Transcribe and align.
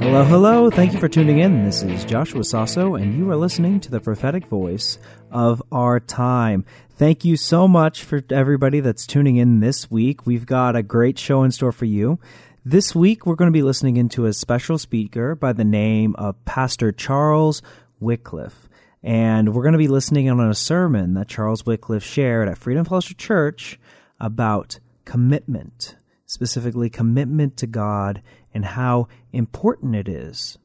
Hello, 0.00 0.24
hello. 0.24 0.70
Thank 0.70 0.92
you 0.92 1.00
for 1.00 1.08
tuning 1.08 1.40
in. 1.40 1.64
This 1.64 1.82
is 1.82 2.04
Joshua 2.04 2.44
Sasso, 2.44 2.94
and 2.94 3.18
you 3.18 3.28
are 3.30 3.36
listening 3.36 3.80
to 3.80 3.90
the 3.90 4.00
prophetic 4.00 4.46
voice 4.46 4.96
of 5.32 5.60
our 5.72 5.98
time. 5.98 6.64
Thank 6.92 7.24
you 7.24 7.36
so 7.36 7.66
much 7.66 8.04
for 8.04 8.22
everybody 8.30 8.78
that's 8.78 9.06
tuning 9.06 9.36
in 9.36 9.58
this 9.58 9.90
week. 9.90 10.24
We've 10.24 10.46
got 10.46 10.76
a 10.76 10.84
great 10.84 11.18
show 11.18 11.42
in 11.42 11.50
store 11.50 11.72
for 11.72 11.84
you. 11.84 12.20
This 12.64 12.94
week, 12.94 13.26
we're 13.26 13.34
going 13.34 13.50
to 13.50 13.58
be 13.58 13.62
listening 13.62 13.96
into 13.96 14.26
a 14.26 14.32
special 14.32 14.78
speaker 14.78 15.34
by 15.34 15.52
the 15.52 15.64
name 15.64 16.14
of 16.16 16.42
Pastor 16.44 16.92
Charles 16.92 17.60
Wycliffe. 17.98 18.68
And 19.02 19.52
we're 19.52 19.62
going 19.62 19.72
to 19.72 19.78
be 19.78 19.88
listening 19.88 20.30
on 20.30 20.40
a 20.40 20.54
sermon 20.54 21.14
that 21.14 21.28
Charles 21.28 21.66
Wycliffe 21.66 22.04
shared 22.04 22.48
at 22.48 22.58
Freedom 22.58 22.84
Fellowship 22.84 23.18
Church 23.18 23.80
about 24.20 24.78
commitment, 25.04 25.96
specifically 26.24 26.88
commitment 26.88 27.56
to 27.56 27.66
God 27.66 28.22
and 28.52 28.64
how 28.64 29.08
important 29.32 29.94
it 29.94 30.08
is 30.08 30.58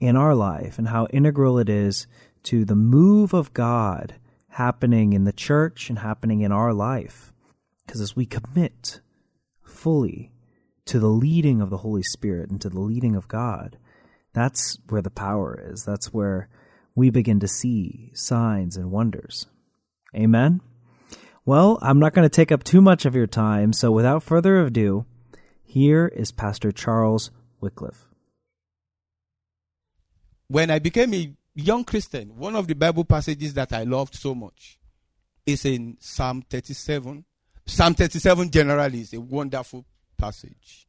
in 0.00 0.16
our 0.16 0.34
life 0.34 0.78
and 0.78 0.88
how 0.88 1.06
integral 1.10 1.58
it 1.58 1.68
is 1.68 2.06
to 2.44 2.64
the 2.64 2.74
move 2.74 3.32
of 3.34 3.52
God 3.52 4.14
happening 4.48 5.12
in 5.12 5.24
the 5.24 5.32
church 5.32 5.88
and 5.88 5.98
happening 5.98 6.40
in 6.40 6.52
our 6.52 6.72
life. 6.72 7.32
Because 7.86 8.00
as 8.00 8.16
we 8.16 8.26
commit 8.26 9.00
fully 9.62 10.32
to 10.86 10.98
the 10.98 11.08
leading 11.08 11.60
of 11.60 11.70
the 11.70 11.78
Holy 11.78 12.02
Spirit 12.02 12.50
and 12.50 12.60
to 12.60 12.68
the 12.68 12.80
leading 12.80 13.14
of 13.14 13.28
God, 13.28 13.78
that's 14.32 14.78
where 14.88 15.02
the 15.02 15.10
power 15.10 15.60
is. 15.70 15.84
That's 15.84 16.12
where 16.12 16.48
we 16.94 17.10
begin 17.10 17.40
to 17.40 17.48
see 17.48 18.10
signs 18.14 18.76
and 18.76 18.90
wonders. 18.90 19.46
Amen? 20.14 20.60
Well, 21.44 21.78
I'm 21.80 21.98
not 21.98 22.12
going 22.12 22.28
to 22.28 22.34
take 22.34 22.52
up 22.52 22.64
too 22.64 22.80
much 22.80 23.04
of 23.06 23.14
your 23.14 23.26
time, 23.26 23.72
so 23.72 23.90
without 23.90 24.22
further 24.22 24.60
ado, 24.60 25.06
here 25.62 26.08
is 26.08 26.32
Pastor 26.32 26.72
Charles 26.72 27.30
Wycliffe. 27.60 28.08
When 30.48 30.70
I 30.70 30.78
became 30.78 31.14
a 31.14 31.32
young 31.54 31.84
Christian, 31.84 32.36
one 32.36 32.56
of 32.56 32.66
the 32.66 32.74
Bible 32.74 33.04
passages 33.04 33.54
that 33.54 33.72
I 33.72 33.84
loved 33.84 34.14
so 34.14 34.34
much 34.34 34.78
is 35.44 35.64
in 35.64 35.96
Psalm 36.00 36.42
37. 36.42 37.24
Psalm 37.66 37.94
37 37.94 38.50
generally 38.50 39.00
is 39.00 39.12
a 39.12 39.20
wonderful 39.20 39.84
passage. 40.16 40.86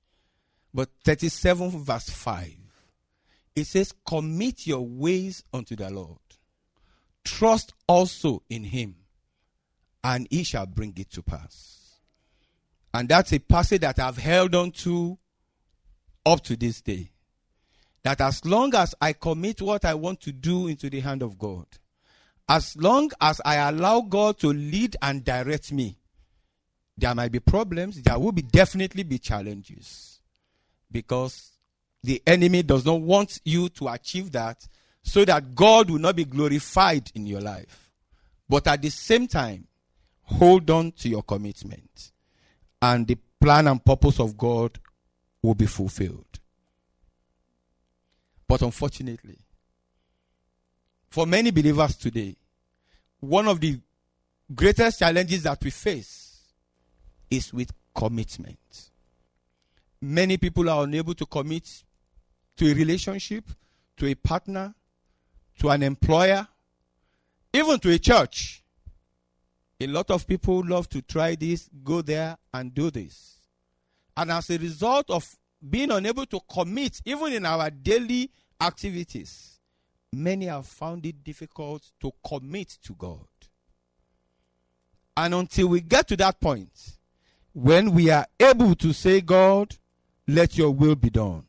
But 0.74 0.90
37 1.04 1.84
verse 1.84 2.10
5, 2.10 2.54
it 3.56 3.66
says, 3.66 3.94
Commit 4.06 4.68
your 4.68 4.86
ways 4.86 5.44
unto 5.54 5.76
the 5.76 5.90
Lord. 5.90 6.20
Trust 7.24 7.74
also 7.88 8.44
in 8.50 8.64
him, 8.64 8.96
and 10.04 10.28
he 10.30 10.44
shall 10.44 10.66
bring 10.66 10.94
it 10.98 11.12
to 11.12 11.24
pass. 11.24 12.00
And 12.94 13.10
that's 13.10 13.34
a 13.34 13.40
passage 13.40 13.82
that 13.82 14.00
I've 14.00 14.18
held 14.18 14.56
on 14.56 14.72
to 14.72 15.18
up 16.30 16.42
to 16.44 16.56
this 16.56 16.82
day. 16.82 17.12
That 18.04 18.22
as 18.22 18.46
long 18.46 18.74
as 18.76 18.96
I 19.02 19.14
commit 19.14 19.62
what 19.62 19.84
I 19.84 19.94
want 19.94 20.22
to 20.22 20.32
do 20.32 20.68
into 20.68 20.90
the 20.90 21.02
hand 21.02 21.22
of 21.22 21.38
God, 21.38 21.66
as 22.48 22.76
long 22.78 23.12
as 23.20 23.42
I 23.44 23.56
allow 23.56 24.02
God 24.02 24.40
to 24.40 24.48
lead 24.48 24.96
and 25.02 25.24
direct 25.24 25.72
me, 25.72 25.98
there 26.98 27.14
might 27.16 27.32
be 27.32 27.40
problems, 27.40 28.02
there 28.02 28.18
will 28.18 28.32
be 28.32 28.42
definitely 28.42 29.04
be 29.04 29.20
challenges. 29.20 30.20
Because 30.92 31.52
the 32.04 32.22
enemy 32.26 32.64
does 32.64 32.86
not 32.86 33.02
want 33.02 33.40
you 33.46 33.70
to 33.70 33.90
achieve 33.90 34.32
that 34.32 34.68
so 35.04 35.26
that 35.26 35.56
God 35.56 35.90
will 35.90 36.00
not 36.00 36.16
be 36.16 36.26
glorified 36.26 37.12
in 37.16 37.26
your 37.26 37.42
life. 37.42 37.90
But 38.48 38.68
at 38.68 38.82
the 38.82 38.90
same 38.90 39.28
time, 39.28 39.68
hold 40.24 40.70
on 40.70 40.92
to 40.94 41.10
your 41.10 41.24
commitment 41.24 42.12
and 42.82 43.06
the 43.06 43.18
plan 43.40 43.68
and 43.68 43.84
purpose 43.84 44.20
of 44.20 44.38
God 44.38 44.80
will 45.42 45.56
be 45.56 45.66
fulfilled. 45.66 46.26
But 48.48 48.62
unfortunately, 48.62 49.38
for 51.10 51.26
many 51.26 51.52
believers 51.52 51.96
today, 51.96 52.36
one 53.20 53.48
of 53.48 53.60
the 53.60 53.80
greatest 54.54 55.00
challenges 55.00 55.44
that 55.44 55.64
we 55.64 55.70
face 55.70 56.42
is 57.30 57.54
with 57.54 57.72
commitment. 57.94 58.58
Many 60.02 60.38
people 60.38 60.70
are 60.70 60.84
unable 60.84 61.14
to 61.16 61.26
commit 61.26 61.84
to 62.58 62.72
a 62.72 62.74
relationship, 62.74 63.46
to 63.98 64.08
a 64.08 64.16
partner, 64.16 64.74
to 65.60 65.70
an 65.70 65.84
employer, 65.84 66.48
even 67.54 67.80
to 67.80 67.92
a 67.92 68.00
church. 68.00 68.64
A 69.82 69.88
lot 69.88 70.10
of 70.12 70.26
people 70.26 70.64
love 70.66 70.90
to 70.90 71.02
try 71.02 71.36
this, 71.36 71.70
go 71.84 72.02
there, 72.02 72.38
and 72.54 72.74
do 72.74 72.90
this. 72.92 73.39
And 74.16 74.32
as 74.32 74.50
a 74.50 74.58
result 74.58 75.10
of 75.10 75.28
being 75.68 75.92
unable 75.92 76.26
to 76.28 76.40
commit, 76.52 77.02
even 77.06 77.34
in 77.34 77.46
our 77.46 77.70
daily 77.70 78.32
activities, 78.60 79.60
many 80.12 80.46
have 80.46 80.66
found 80.66 81.06
it 81.06 81.24
difficult 81.24 81.84
to 82.02 82.12
commit 82.26 82.78
to 82.84 82.94
God. 82.94 83.28
And 85.16 85.34
until 85.34 85.68
we 85.68 85.82
get 85.82 86.08
to 86.10 86.18
that 86.18 86.40
point, 86.40 86.98
when 87.54 87.92
we 87.92 88.10
are 88.10 88.26
able 88.40 88.76
to 88.76 88.94
say, 88.94 89.22
God, 89.22 89.76
let 90.28 90.58
your 90.58 90.72
will 90.72 90.96
be 90.96 91.10
done, 91.10 91.44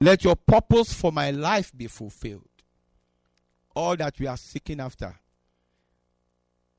let 0.00 0.24
your 0.24 0.36
purpose 0.36 0.92
for 0.92 1.12
my 1.12 1.30
life 1.30 1.72
be 1.76 1.86
fulfilled, 1.86 2.48
all 3.74 3.96
that 3.96 4.18
we 4.18 4.26
are 4.26 4.36
seeking 4.36 4.80
after 4.80 5.14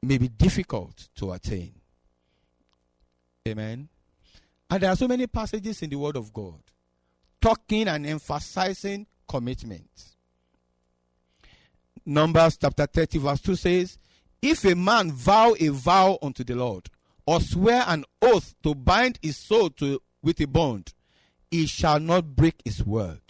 may 0.02 0.18
be 0.18 0.28
difficult 0.28 1.10
to 1.16 1.32
attain. 1.32 1.74
Amen. 3.48 3.90
And 4.70 4.82
there 4.82 4.90
are 4.90 4.96
so 4.96 5.08
many 5.08 5.28
passages 5.28 5.82
in 5.82 5.90
the 5.90 5.98
Word 5.98 6.16
of 6.16 6.34
God 6.34 6.62
talking 7.42 7.88
and 7.88 8.06
emphasizing 8.06 9.06
commitment. 9.28 9.90
Numbers 12.06 12.58
chapter 12.58 12.86
30, 12.86 13.18
verse 13.20 13.42
2 13.42 13.56
says, 13.56 13.98
If 14.42 14.66
a 14.66 14.76
man 14.76 15.12
vow 15.12 15.56
a 15.60 15.68
vow 15.70 16.18
unto 16.22 16.44
the 16.44 16.56
Lord, 16.56 16.90
or 17.26 17.40
swear 17.40 17.84
an 17.88 18.06
oath 18.22 18.56
to 18.64 18.76
bind 18.76 19.20
his 19.22 19.38
soul 19.38 19.70
to, 19.72 20.02
with 20.22 20.40
a 20.42 20.48
bond, 20.48 20.94
he 21.52 21.66
shall 21.66 22.00
not 22.00 22.36
break 22.36 22.62
his 22.66 22.84
word. 22.84 23.22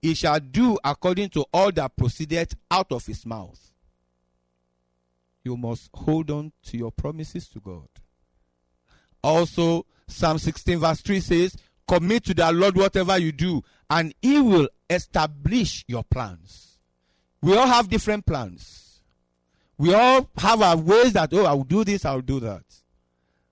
He 0.00 0.14
shall 0.14 0.40
do 0.40 0.78
according 0.84 1.30
to 1.30 1.44
all 1.52 1.72
that 1.72 1.96
proceedeth 1.96 2.54
out 2.70 2.92
of 2.92 3.04
his 3.06 3.26
mouth 3.26 3.70
you 5.44 5.56
must 5.56 5.90
hold 5.94 6.30
on 6.30 6.52
to 6.64 6.76
your 6.76 6.92
promises 6.92 7.48
to 7.48 7.60
God. 7.60 7.88
Also, 9.22 9.86
Psalm 10.10 10.38
16, 10.38 10.78
verse 10.78 11.00
3 11.00 11.20
says, 11.20 11.56
Commit 11.86 12.24
to 12.24 12.34
the 12.34 12.52
Lord 12.52 12.76
whatever 12.76 13.18
you 13.18 13.32
do, 13.32 13.62
and 13.88 14.14
He 14.22 14.40
will 14.40 14.68
establish 14.88 15.84
your 15.88 16.04
plans. 16.04 16.78
We 17.42 17.56
all 17.56 17.66
have 17.66 17.88
different 17.88 18.26
plans. 18.26 19.00
We 19.78 19.94
all 19.94 20.28
have 20.36 20.60
our 20.60 20.76
ways 20.76 21.14
that, 21.14 21.32
oh, 21.32 21.46
I'll 21.46 21.62
do 21.64 21.84
this, 21.84 22.04
I'll 22.04 22.20
do 22.20 22.38
that. 22.40 22.64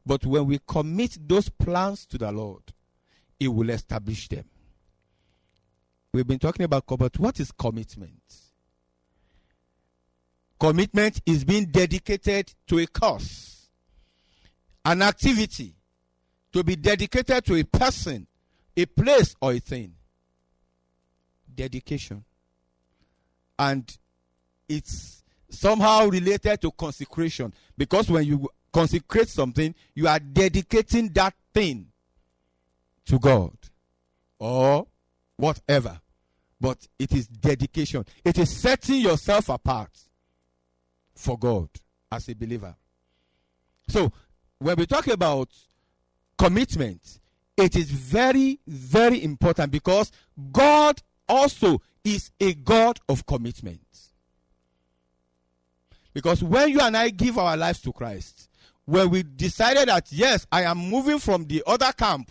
But 0.04 0.26
when 0.26 0.46
we 0.46 0.60
commit 0.66 1.18
those 1.26 1.48
plans 1.48 2.06
to 2.06 2.18
the 2.18 2.30
Lord, 2.30 2.62
He 3.38 3.48
will 3.48 3.70
establish 3.70 4.28
them. 4.28 4.44
We've 6.12 6.26
been 6.26 6.38
talking 6.38 6.64
about, 6.64 6.84
but 6.86 7.18
what 7.18 7.40
is 7.40 7.52
commitment? 7.52 8.20
Commitment 10.58 11.20
is 11.24 11.44
being 11.44 11.66
dedicated 11.66 12.52
to 12.66 12.78
a 12.78 12.86
cause, 12.86 13.68
an 14.84 15.02
activity 15.02 15.74
to 16.52 16.64
be 16.64 16.76
dedicated 16.76 17.44
to 17.44 17.54
a 17.54 17.64
person, 17.64 18.26
a 18.76 18.86
place, 18.86 19.34
or 19.40 19.52
a 19.52 19.58
thing. 19.58 19.94
Dedication. 21.54 22.24
And 23.58 23.96
it's 24.68 25.22
somehow 25.50 26.06
related 26.06 26.60
to 26.60 26.70
consecration 26.72 27.52
because 27.76 28.10
when 28.10 28.24
you 28.24 28.48
consecrate 28.72 29.28
something, 29.28 29.74
you 29.94 30.06
are 30.06 30.18
dedicating 30.18 31.08
that 31.08 31.34
thing 31.52 31.88
to 33.06 33.18
God 33.18 33.56
or 34.38 34.86
whatever. 35.36 36.00
But 36.60 36.86
it 36.98 37.12
is 37.12 37.26
dedication, 37.28 38.04
it 38.24 38.38
is 38.38 38.60
setting 38.60 39.00
yourself 39.00 39.48
apart 39.48 39.90
for 41.14 41.38
God 41.38 41.68
as 42.10 42.28
a 42.28 42.34
believer. 42.34 42.74
So, 43.88 44.12
when 44.58 44.76
we 44.76 44.86
talk 44.86 45.06
about 45.06 45.48
commitment, 46.38 47.20
it 47.56 47.76
is 47.76 47.90
very, 47.90 48.60
very 48.66 49.22
important 49.22 49.72
because 49.72 50.12
God 50.52 51.02
also 51.28 51.82
is 52.04 52.30
a 52.40 52.54
God 52.54 53.00
of 53.08 53.26
commitment. 53.26 53.80
Because 56.14 56.42
when 56.42 56.70
you 56.70 56.80
and 56.80 56.96
I 56.96 57.10
give 57.10 57.36
our 57.38 57.56
lives 57.56 57.80
to 57.82 57.92
Christ, 57.92 58.48
when 58.86 59.10
we 59.10 59.22
decided 59.22 59.88
that, 59.88 60.10
yes, 60.10 60.46
I 60.50 60.62
am 60.62 60.78
moving 60.78 61.18
from 61.18 61.44
the 61.44 61.62
other 61.66 61.92
camp 61.92 62.30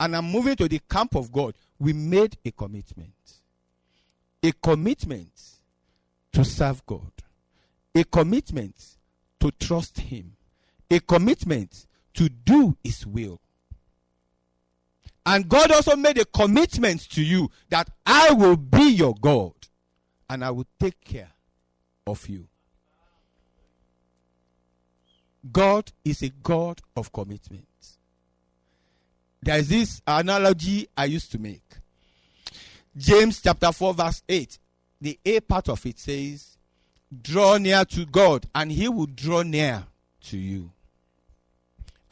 and 0.00 0.16
I'm 0.16 0.24
moving 0.24 0.56
to 0.56 0.68
the 0.68 0.80
camp 0.90 1.14
of 1.14 1.30
God, 1.30 1.54
we 1.78 1.92
made 1.92 2.36
a 2.44 2.50
commitment. 2.50 3.12
A 4.42 4.52
commitment 4.52 5.30
to 6.32 6.44
serve 6.44 6.84
God, 6.86 7.12
a 7.94 8.02
commitment 8.04 8.74
to 9.38 9.52
trust 9.52 10.00
Him, 10.00 10.32
a 10.90 10.98
commitment 10.98 11.86
to 12.14 12.28
do 12.28 12.76
His 12.82 13.06
will. 13.06 13.40
And 15.24 15.48
God 15.48 15.70
also 15.70 15.96
made 15.96 16.18
a 16.18 16.24
commitment 16.24 17.08
to 17.10 17.22
you 17.22 17.50
that 17.68 17.88
I 18.04 18.32
will 18.32 18.56
be 18.56 18.90
your 18.90 19.14
God 19.20 19.54
and 20.28 20.44
I 20.44 20.50
will 20.50 20.66
take 20.80 21.00
care 21.04 21.30
of 22.06 22.28
you. 22.28 22.48
God 25.50 25.90
is 26.04 26.22
a 26.22 26.28
God 26.28 26.80
of 26.96 27.12
commitment. 27.12 27.66
There 29.42 29.58
is 29.58 29.68
this 29.68 30.02
analogy 30.06 30.88
I 30.96 31.06
used 31.06 31.32
to 31.32 31.38
make. 31.38 31.64
James 32.96 33.40
chapter 33.42 33.72
4, 33.72 33.94
verse 33.94 34.22
8. 34.28 34.58
The 35.00 35.18
A 35.24 35.40
part 35.40 35.68
of 35.68 35.84
it 35.84 35.98
says, 35.98 36.56
Draw 37.20 37.58
near 37.58 37.84
to 37.86 38.06
God, 38.06 38.46
and 38.54 38.70
he 38.70 38.88
will 38.88 39.06
draw 39.06 39.42
near 39.42 39.84
to 40.24 40.38
you. 40.38 40.70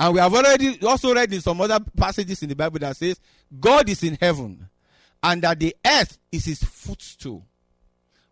And 0.00 0.14
we 0.14 0.20
have 0.20 0.32
already 0.32 0.80
also 0.80 1.14
read 1.14 1.30
in 1.30 1.42
some 1.42 1.60
other 1.60 1.78
passages 1.94 2.42
in 2.42 2.48
the 2.48 2.56
Bible 2.56 2.78
that 2.78 2.96
says, 2.96 3.20
God 3.60 3.86
is 3.86 4.02
in 4.02 4.16
heaven, 4.18 4.66
and 5.22 5.42
that 5.42 5.60
the 5.60 5.76
earth 5.84 6.18
is 6.32 6.46
his 6.46 6.64
footstool. 6.64 7.44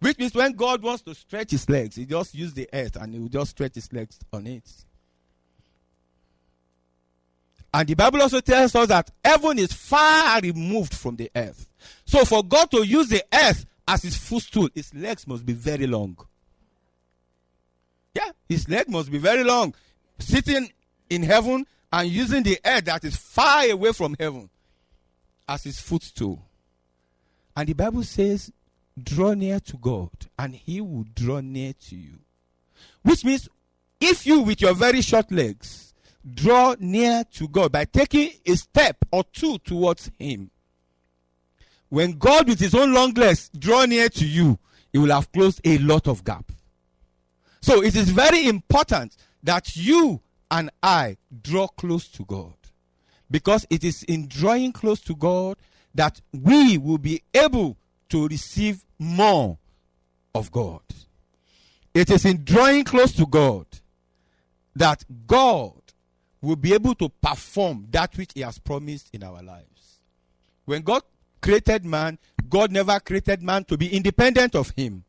Which 0.01 0.17
means 0.17 0.35
when 0.35 0.53
God 0.53 0.83
wants 0.83 1.03
to 1.03 1.15
stretch 1.15 1.51
his 1.51 1.69
legs, 1.69 1.97
he 1.97 2.07
just 2.07 2.35
use 2.35 2.55
the 2.55 2.67
earth 2.73 2.97
and 2.97 3.13
he 3.13 3.21
will 3.21 3.29
just 3.29 3.51
stretch 3.51 3.75
his 3.75 3.93
legs 3.93 4.19
on 4.33 4.47
it. 4.47 4.65
And 7.75 7.87
the 7.87 7.95
Bible 7.95 8.23
also 8.23 8.41
tells 8.41 8.75
us 8.75 8.89
that 8.89 9.11
heaven 9.23 9.59
is 9.59 9.75
far 9.75 10.41
removed 10.41 10.95
from 10.95 11.17
the 11.17 11.31
earth. 11.37 11.69
So 12.07 12.25
for 12.25 12.43
God 12.43 12.71
to 12.71 12.83
use 12.83 13.09
the 13.09 13.23
earth 13.31 13.67
as 13.87 14.05
his 14.05 14.17
footstool, 14.17 14.71
his 14.75 14.95
legs 14.95 15.27
must 15.27 15.45
be 15.45 15.53
very 15.53 15.87
long. 15.87 16.17
Yeah, 18.15 18.31
his 18.49 18.67
leg 18.71 18.89
must 18.89 19.11
be 19.11 19.19
very 19.19 19.45
long. 19.45 19.75
Sitting 20.19 20.71
in 21.11 21.23
heaven 21.23 21.67
and 21.93 22.09
using 22.09 22.43
the 22.43 22.59
earth 22.65 22.85
that 22.85 23.05
is 23.05 23.17
far 23.17 23.69
away 23.71 23.93
from 23.93 24.17
heaven 24.19 24.51
as 25.49 25.65
his 25.65 25.81
footstool. 25.81 26.43
And 27.57 27.69
the 27.69 27.73
Bible 27.73 28.03
says, 28.03 28.53
draw 29.03 29.35
near 29.35 29.61
to 29.61 29.77
God 29.77 30.11
and 30.39 30.55
he 30.55 30.81
will 30.81 31.07
draw 31.15 31.41
near 31.41 31.73
to 31.89 31.97
you. 31.97 32.19
Which 33.03 33.25
means 33.25 33.49
if 34.01 34.27
you 34.27 34.41
with 34.41 34.61
your 34.61 34.75
very 34.75 35.01
short 35.01 35.33
legs 35.33 35.89
draw 36.35 36.75
near 36.79 37.25
to 37.33 37.49
God 37.49 37.73
by 37.73 37.85
taking 37.85 38.31
a 38.47 38.55
step 38.55 38.97
or 39.11 39.25
two 39.25 39.59
towards 39.59 40.11
Him. 40.19 40.51
When 41.89 42.13
God, 42.13 42.49
with 42.49 42.61
His 42.61 42.75
own 42.75 42.93
long 42.93 43.15
legs, 43.15 43.51
draw 43.57 43.85
near 43.87 44.09
to 44.11 44.27
you, 44.27 44.59
He 44.93 44.99
will 44.99 45.15
have 45.15 45.33
closed 45.33 45.61
a 45.65 45.79
lot 45.79 46.07
of 46.07 46.25
gap. 46.25 46.51
So 47.61 47.83
it 47.83 47.97
is 47.97 48.11
very 48.11 48.47
important 48.47 49.17
that 49.43 49.77
you 49.77 50.21
and 50.51 50.71
I 50.83 51.17
draw 51.43 51.67
close 51.69 52.09
to 52.09 52.25
God. 52.25 52.55
Because 53.31 53.67
it 53.69 53.85
is 53.85 54.03
in 54.05 54.29
drawing 54.29 54.73
close 54.73 55.01
to 55.03 55.15
God 55.15 55.57
that 55.95 56.21
we 56.33 56.79
will 56.79 56.99
be 56.99 57.23
able 57.35 57.77
to 58.09 58.27
receive 58.29 58.85
more 58.99 59.59
of 60.35 60.51
God. 60.51 60.81
It 61.93 62.11
is 62.11 62.25
in 62.25 62.45
drawing 62.45 62.85
close 62.85 63.13
to 63.13 63.27
God 63.27 63.67
that 64.77 65.05
God 65.27 65.73
will 66.41 66.57
be 66.57 66.73
able 66.73 66.95
to 66.95 67.09
perform 67.09 67.89
that 67.91 68.17
which 68.17 68.31
He 68.35 68.41
has 68.43 68.59
promised 68.59 69.11
in 69.13 69.25
our 69.25 69.43
lives. 69.43 69.99
When 70.65 70.83
God 70.83 71.03
created 71.41 71.85
man, 71.85 72.19
God 72.49 72.71
never 72.71 72.99
created 73.01 73.43
man 73.43 73.65
to 73.65 73.77
be 73.77 73.95
independent 73.95 74.55
of 74.55 74.73
Him. 74.77 75.05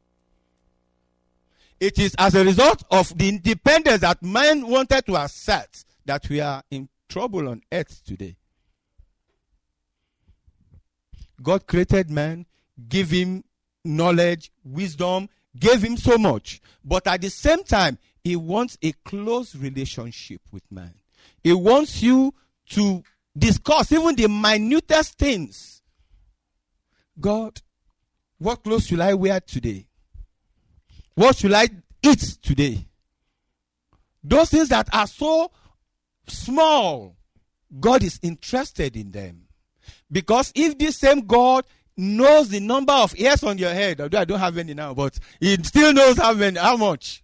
It 1.79 1.97
is 1.97 2.15
as 2.17 2.35
a 2.35 2.43
result 2.43 2.83
of 2.91 3.17
the 3.17 3.29
independence 3.29 4.01
that 4.01 4.21
man 4.21 4.67
wanted 4.67 5.05
to 5.05 5.15
assert 5.15 5.85
that 6.05 6.27
we 6.29 6.41
are 6.41 6.61
in 6.69 6.89
trouble 7.07 7.47
on 7.47 7.61
earth 7.71 8.03
today. 8.05 8.35
God 11.41 11.65
created 11.65 12.09
man, 12.09 12.45
gave 12.87 13.11
him 13.11 13.43
knowledge, 13.85 14.51
wisdom, 14.63 15.29
gave 15.57 15.81
him 15.81 15.95
so 15.95 16.17
much. 16.17 16.61
But 16.83 17.07
at 17.07 17.21
the 17.21 17.29
same 17.29 17.63
time, 17.63 17.97
he 18.23 18.35
wants 18.35 18.77
a 18.81 18.91
close 19.05 19.55
relationship 19.55 20.41
with 20.51 20.69
man. 20.69 20.93
He 21.43 21.53
wants 21.53 22.03
you 22.03 22.33
to 22.71 23.03
discuss 23.37 23.91
even 23.91 24.15
the 24.15 24.27
minutest 24.27 25.17
things. 25.17 25.81
God, 27.19 27.61
what 28.37 28.63
clothes 28.63 28.87
should 28.87 28.99
I 28.99 29.13
wear 29.13 29.39
today? 29.39 29.88
What 31.19 31.35
should 31.35 31.51
I 31.51 31.67
eat 32.01 32.37
today? 32.41 32.87
Those 34.23 34.51
things 34.51 34.69
that 34.69 34.87
are 34.93 35.05
so 35.05 35.51
small, 36.25 37.17
God 37.77 38.03
is 38.03 38.21
interested 38.21 38.95
in 38.95 39.11
them. 39.11 39.41
Because 40.09 40.53
if 40.55 40.77
this 40.77 40.97
same 40.97 41.27
God 41.27 41.65
knows 41.97 42.47
the 42.47 42.61
number 42.61 42.93
of 42.93 43.11
hairs 43.11 43.43
on 43.43 43.57
your 43.57 43.73
head, 43.73 43.99
although 43.99 44.17
I 44.17 44.23
don't 44.23 44.39
have 44.39 44.57
any 44.57 44.73
now, 44.73 44.93
but 44.93 45.19
He 45.41 45.61
still 45.61 45.91
knows 45.91 46.17
how 46.17 46.33
many, 46.35 46.57
how 46.57 46.77
much. 46.77 47.21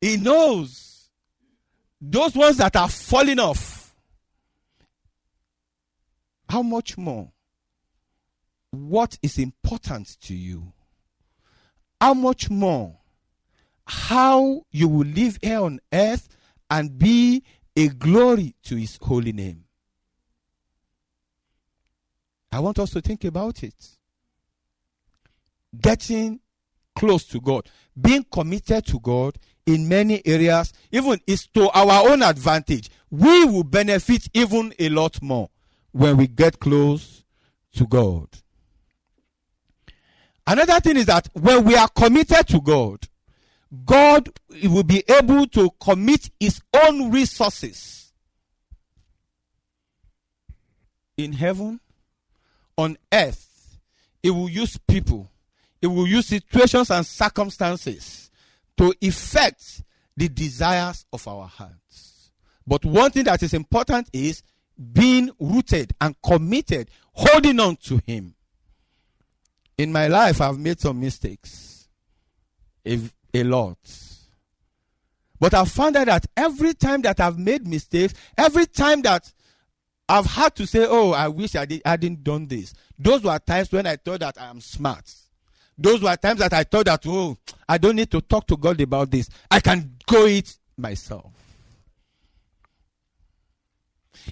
He 0.00 0.16
knows 0.16 1.08
those 2.00 2.36
ones 2.36 2.58
that 2.58 2.76
are 2.76 2.88
falling 2.88 3.40
off. 3.40 3.96
How 6.48 6.62
much 6.62 6.96
more? 6.96 7.32
What 8.72 9.18
is 9.22 9.38
important 9.38 10.18
to 10.22 10.34
you? 10.34 10.72
How 12.00 12.14
much 12.14 12.50
more? 12.50 12.96
How 13.86 14.62
you 14.70 14.88
will 14.88 15.06
live 15.06 15.38
here 15.42 15.60
on 15.60 15.78
earth 15.92 16.26
and 16.70 16.98
be 16.98 17.44
a 17.76 17.88
glory 17.88 18.54
to 18.64 18.76
his 18.76 18.98
holy 19.00 19.32
name. 19.32 19.64
I 22.50 22.60
want 22.60 22.78
us 22.78 22.90
to 22.90 23.02
think 23.02 23.24
about 23.24 23.62
it. 23.62 23.74
Getting 25.78 26.40
close 26.96 27.24
to 27.26 27.40
God, 27.40 27.68
being 27.98 28.24
committed 28.24 28.86
to 28.86 29.00
God 29.00 29.36
in 29.66 29.88
many 29.88 30.26
areas, 30.26 30.72
even 30.90 31.20
is 31.26 31.46
to 31.48 31.68
our 31.70 32.10
own 32.10 32.22
advantage. 32.22 32.90
We 33.10 33.44
will 33.44 33.64
benefit 33.64 34.28
even 34.32 34.72
a 34.78 34.88
lot 34.88 35.20
more 35.22 35.50
when 35.92 36.16
we 36.16 36.26
get 36.26 36.58
close 36.58 37.22
to 37.74 37.86
God. 37.86 38.28
Another 40.46 40.80
thing 40.80 40.96
is 40.96 41.06
that 41.06 41.28
when 41.34 41.64
we 41.64 41.76
are 41.76 41.88
committed 41.88 42.46
to 42.48 42.60
God, 42.60 43.06
God 43.84 44.28
will 44.64 44.82
be 44.82 45.02
able 45.08 45.46
to 45.48 45.70
commit 45.80 46.30
his 46.38 46.60
own 46.74 47.10
resources 47.10 48.12
in 51.16 51.32
heaven, 51.32 51.80
on 52.76 52.96
earth. 53.12 53.78
He 54.22 54.30
will 54.30 54.48
use 54.48 54.78
people, 54.88 55.30
he 55.80 55.86
will 55.86 56.06
use 56.06 56.26
situations 56.26 56.90
and 56.90 57.06
circumstances 57.06 58.30
to 58.76 58.94
effect 59.00 59.82
the 60.16 60.28
desires 60.28 61.06
of 61.12 61.26
our 61.26 61.46
hearts. 61.46 62.30
But 62.66 62.84
one 62.84 63.10
thing 63.10 63.24
that 63.24 63.42
is 63.42 63.54
important 63.54 64.08
is 64.12 64.42
being 64.92 65.30
rooted 65.38 65.92
and 66.00 66.14
committed, 66.22 66.90
holding 67.12 67.60
on 67.60 67.76
to 67.76 68.00
Him. 68.06 68.34
In 69.82 69.90
my 69.90 70.06
life, 70.06 70.40
I've 70.40 70.60
made 70.60 70.78
some 70.78 71.00
mistakes, 71.00 71.88
a, 72.86 73.00
a 73.34 73.42
lot. 73.42 73.78
But 75.40 75.54
I've 75.54 75.72
found 75.72 75.96
out 75.96 76.06
that 76.06 76.24
every 76.36 76.72
time 76.72 77.02
that 77.02 77.18
I've 77.18 77.36
made 77.36 77.66
mistakes, 77.66 78.14
every 78.38 78.66
time 78.66 79.02
that 79.02 79.32
I've 80.08 80.26
had 80.26 80.54
to 80.54 80.68
say, 80.68 80.86
"Oh, 80.88 81.10
I 81.10 81.26
wish 81.26 81.56
I 81.56 81.64
did, 81.64 81.82
I 81.84 81.90
hadn't 81.90 82.22
done 82.22 82.46
this," 82.46 82.74
those 82.96 83.24
were 83.24 83.36
times 83.40 83.72
when 83.72 83.88
I 83.88 83.96
thought 83.96 84.20
that 84.20 84.40
I 84.40 84.50
am 84.50 84.60
smart. 84.60 85.12
Those 85.76 86.00
were 86.00 86.14
times 86.14 86.38
that 86.38 86.52
I 86.52 86.62
thought 86.62 86.86
that, 86.86 87.02
oh, 87.08 87.36
I 87.68 87.76
don't 87.76 87.96
need 87.96 88.12
to 88.12 88.20
talk 88.20 88.46
to 88.46 88.56
God 88.56 88.80
about 88.80 89.10
this. 89.10 89.28
I 89.50 89.58
can 89.58 89.96
go 90.06 90.26
it 90.26 90.56
myself. 90.76 91.32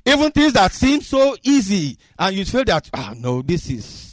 Even 0.06 0.30
things 0.30 0.52
that 0.52 0.70
seem 0.70 1.00
so 1.00 1.36
easy, 1.42 1.98
and 2.16 2.36
you 2.36 2.44
feel 2.44 2.62
that, 2.66 2.88
ah, 2.94 3.08
oh, 3.10 3.18
no, 3.18 3.42
this 3.42 3.68
is 3.68 4.09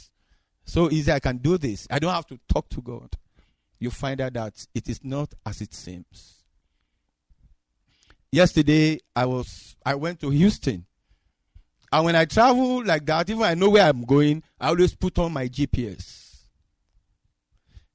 so 0.68 0.90
easy, 0.90 1.10
I 1.10 1.18
can 1.18 1.38
do 1.38 1.56
this. 1.56 1.86
I 1.90 1.98
don't 1.98 2.12
have 2.12 2.26
to 2.26 2.38
talk 2.46 2.68
to 2.70 2.82
God. 2.82 3.10
You 3.80 3.90
find 3.90 4.20
out 4.20 4.34
that 4.34 4.66
it 4.74 4.88
is 4.88 5.02
not 5.02 5.32
as 5.46 5.62
it 5.62 5.72
seems. 5.72 6.44
Yesterday, 8.30 9.00
I 9.16 9.24
was, 9.24 9.76
I 9.84 9.94
went 9.94 10.20
to 10.20 10.28
Houston. 10.28 10.84
And 11.90 12.04
when 12.04 12.14
I 12.16 12.26
travel 12.26 12.84
like 12.84 13.06
that, 13.06 13.30
even 13.30 13.42
I 13.42 13.54
know 13.54 13.70
where 13.70 13.84
I'm 13.84 14.02
going, 14.02 14.42
I 14.60 14.68
always 14.68 14.94
put 14.94 15.18
on 15.18 15.32
my 15.32 15.48
GPS 15.48 16.44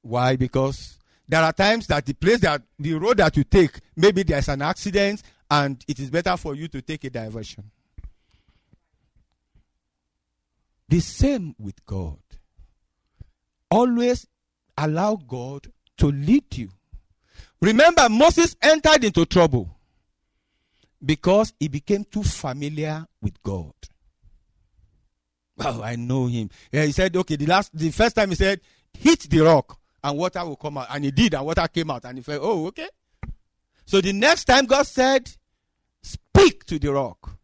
Why? 0.01 0.35
Because 0.35 0.97
there 1.27 1.43
are 1.43 1.53
times 1.53 1.85
that 1.87 2.07
the 2.07 2.13
place 2.13 2.39
that 2.39 2.63
the 2.79 2.95
road 2.95 3.17
that 3.17 3.37
you 3.37 3.43
take, 3.43 3.79
maybe 3.95 4.23
there's 4.23 4.49
an 4.49 4.63
accident 4.63 5.21
and 5.51 5.83
it 5.87 5.99
is 5.99 6.09
better 6.09 6.35
for 6.37 6.55
you 6.55 6.67
to 6.69 6.81
take 6.81 7.03
a 7.03 7.11
diversion. 7.11 7.69
The 10.89 10.99
same 10.99 11.53
with 11.59 11.85
God. 11.85 12.22
Always 13.73 14.27
allow 14.77 15.15
God 15.15 15.67
to 15.97 16.11
lead 16.11 16.55
you. 16.55 16.69
Remember, 17.59 18.07
Moses 18.07 18.55
entered 18.61 19.03
into 19.03 19.25
trouble 19.25 19.75
because 21.03 21.53
he 21.59 21.69
became 21.69 22.03
too 22.03 22.21
familiar 22.21 23.07
with 23.19 23.41
God. 23.41 23.73
Oh, 25.57 25.81
I 25.81 25.95
know 25.95 26.27
him. 26.27 26.51
Yeah, 26.71 26.85
he 26.85 26.91
said, 26.91 27.15
okay, 27.15 27.35
the 27.35 27.47
last, 27.47 27.75
the 27.75 27.89
first 27.89 28.15
time 28.15 28.29
he 28.29 28.35
said, 28.35 28.61
hit 28.93 29.21
the 29.21 29.39
rock 29.39 29.79
and 30.03 30.19
water 30.19 30.45
will 30.45 30.55
come 30.55 30.77
out. 30.77 30.87
And 30.91 31.05
he 31.05 31.09
did, 31.09 31.33
and 31.33 31.43
water 31.43 31.67
came 31.67 31.89
out. 31.89 32.05
And 32.05 32.19
he 32.19 32.23
said, 32.23 32.37
oh, 32.43 32.67
okay. 32.67 32.89
So 33.87 34.01
the 34.01 34.13
next 34.13 34.45
time 34.45 34.67
God 34.67 34.85
said, 34.85 35.31
speak 36.03 36.63
to 36.65 36.77
the 36.77 36.93
rock. 36.93 37.37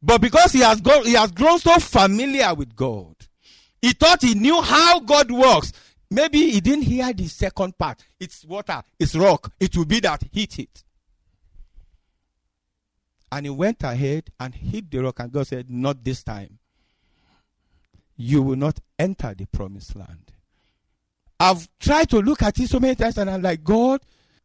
But 0.00 0.22
because 0.22 0.52
he 0.52 0.60
has, 0.60 0.80
gone, 0.80 1.04
he 1.04 1.12
has 1.12 1.32
grown 1.32 1.58
so 1.58 1.78
familiar 1.80 2.54
with 2.54 2.74
God, 2.74 3.14
he 3.82 3.92
thought 3.92 4.22
he 4.22 4.34
knew 4.34 4.60
how 4.60 5.00
God 5.00 5.30
works. 5.30 5.72
Maybe 6.10 6.50
he 6.50 6.60
didn't 6.60 6.82
hear 6.82 7.12
the 7.12 7.26
second 7.28 7.78
part. 7.78 8.02
It's 8.18 8.44
water, 8.44 8.82
it's 8.98 9.14
rock. 9.14 9.52
It 9.60 9.76
will 9.76 9.84
be 9.84 10.00
that 10.00 10.22
hit 10.32 10.58
it. 10.58 10.82
And 13.32 13.46
he 13.46 13.50
went 13.50 13.82
ahead 13.84 14.30
and 14.40 14.54
hit 14.54 14.90
the 14.90 14.98
rock, 14.98 15.20
and 15.20 15.30
God 15.30 15.46
said, 15.46 15.70
Not 15.70 16.02
this 16.02 16.24
time. 16.24 16.58
You 18.16 18.42
will 18.42 18.56
not 18.56 18.80
enter 18.98 19.34
the 19.34 19.46
promised 19.46 19.94
land. 19.96 20.32
I've 21.38 21.68
tried 21.78 22.10
to 22.10 22.18
look 22.18 22.42
at 22.42 22.58
it 22.58 22.68
so 22.68 22.80
many 22.80 22.96
times, 22.96 23.16
and 23.16 23.30
I'm 23.30 23.40
like, 23.40 23.64
God, 23.64 24.00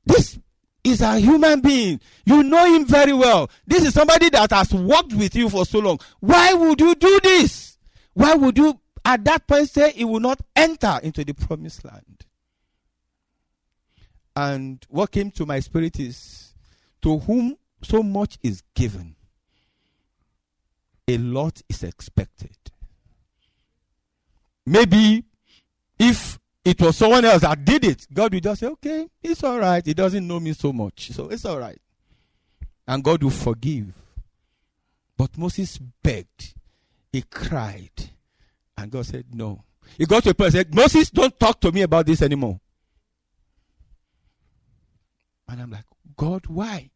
this 0.05 0.39
is 0.83 1.01
a 1.01 1.19
human 1.19 1.59
being. 1.59 1.99
You 2.25 2.43
know 2.43 2.73
him 2.73 2.85
very 2.85 3.11
well. 3.11 3.49
This 3.67 3.83
is 3.83 3.93
somebody 3.93 4.29
that 4.29 4.51
has 4.51 4.73
worked 4.73 5.13
with 5.13 5.35
you 5.35 5.49
for 5.49 5.65
so 5.65 5.79
long. 5.79 5.99
Why 6.19 6.53
would 6.53 6.79
you 6.79 6.95
do 6.95 7.19
this? 7.21 7.77
Why 8.13 8.35
would 8.35 8.57
you 8.57 8.79
at 9.05 9.23
that 9.23 9.47
point 9.47 9.69
say 9.69 9.91
he 9.91 10.03
will 10.03 10.19
not 10.19 10.41
enter 10.55 10.99
into 11.03 11.23
the 11.23 11.33
promised 11.33 11.85
land. 11.85 12.25
And 14.35 14.85
what 14.89 15.11
came 15.11 15.31
to 15.31 15.45
my 15.45 15.59
spirit 15.61 15.99
is 15.99 16.53
to 17.03 17.19
whom 17.19 17.55
so 17.81 18.03
much 18.03 18.37
is 18.43 18.63
given, 18.73 19.15
a 21.07 21.17
lot 21.17 21.61
is 21.69 21.83
expected. 21.83 22.57
Maybe 24.65 25.23
if 25.99 26.39
it 26.65 26.81
was 26.81 26.97
someone 26.97 27.23
else 27.23 27.43
that 27.43 27.63
did 27.63 27.85
it, 27.85 28.07
God 28.11 28.33
will 28.33 28.39
just 28.39 28.59
say, 28.61 28.67
okay, 28.67 29.07
it's 29.21 29.43
all 29.43 29.59
right. 29.59 29.85
He 29.85 29.93
doesn't 29.93 30.27
know 30.27 30.39
me 30.39 30.53
so 30.53 30.73
much. 30.73 31.11
So 31.11 31.29
it's 31.29 31.45
all 31.45 31.59
right. 31.59 31.79
And 32.87 33.03
God 33.03 33.21
will 33.21 33.29
forgive. 33.29 33.93
But 35.15 35.37
Moses 35.37 35.77
begged, 35.77 36.55
he 37.13 37.21
cried, 37.21 38.09
and 38.77 38.91
God 38.91 39.05
said, 39.05 39.25
No. 39.33 39.63
He 39.97 40.05
got 40.05 40.23
to 40.23 40.31
a 40.31 40.33
point 40.33 40.47
and 40.47 40.65
said, 40.65 40.75
Moses, 40.75 41.09
don't 41.09 41.39
talk 41.39 41.61
to 41.61 41.71
me 41.71 41.83
about 41.83 42.05
this 42.07 42.21
anymore. 42.21 42.59
And 45.47 45.61
I'm 45.61 45.69
like, 45.69 45.85
God, 46.17 46.47
why? 46.47 46.89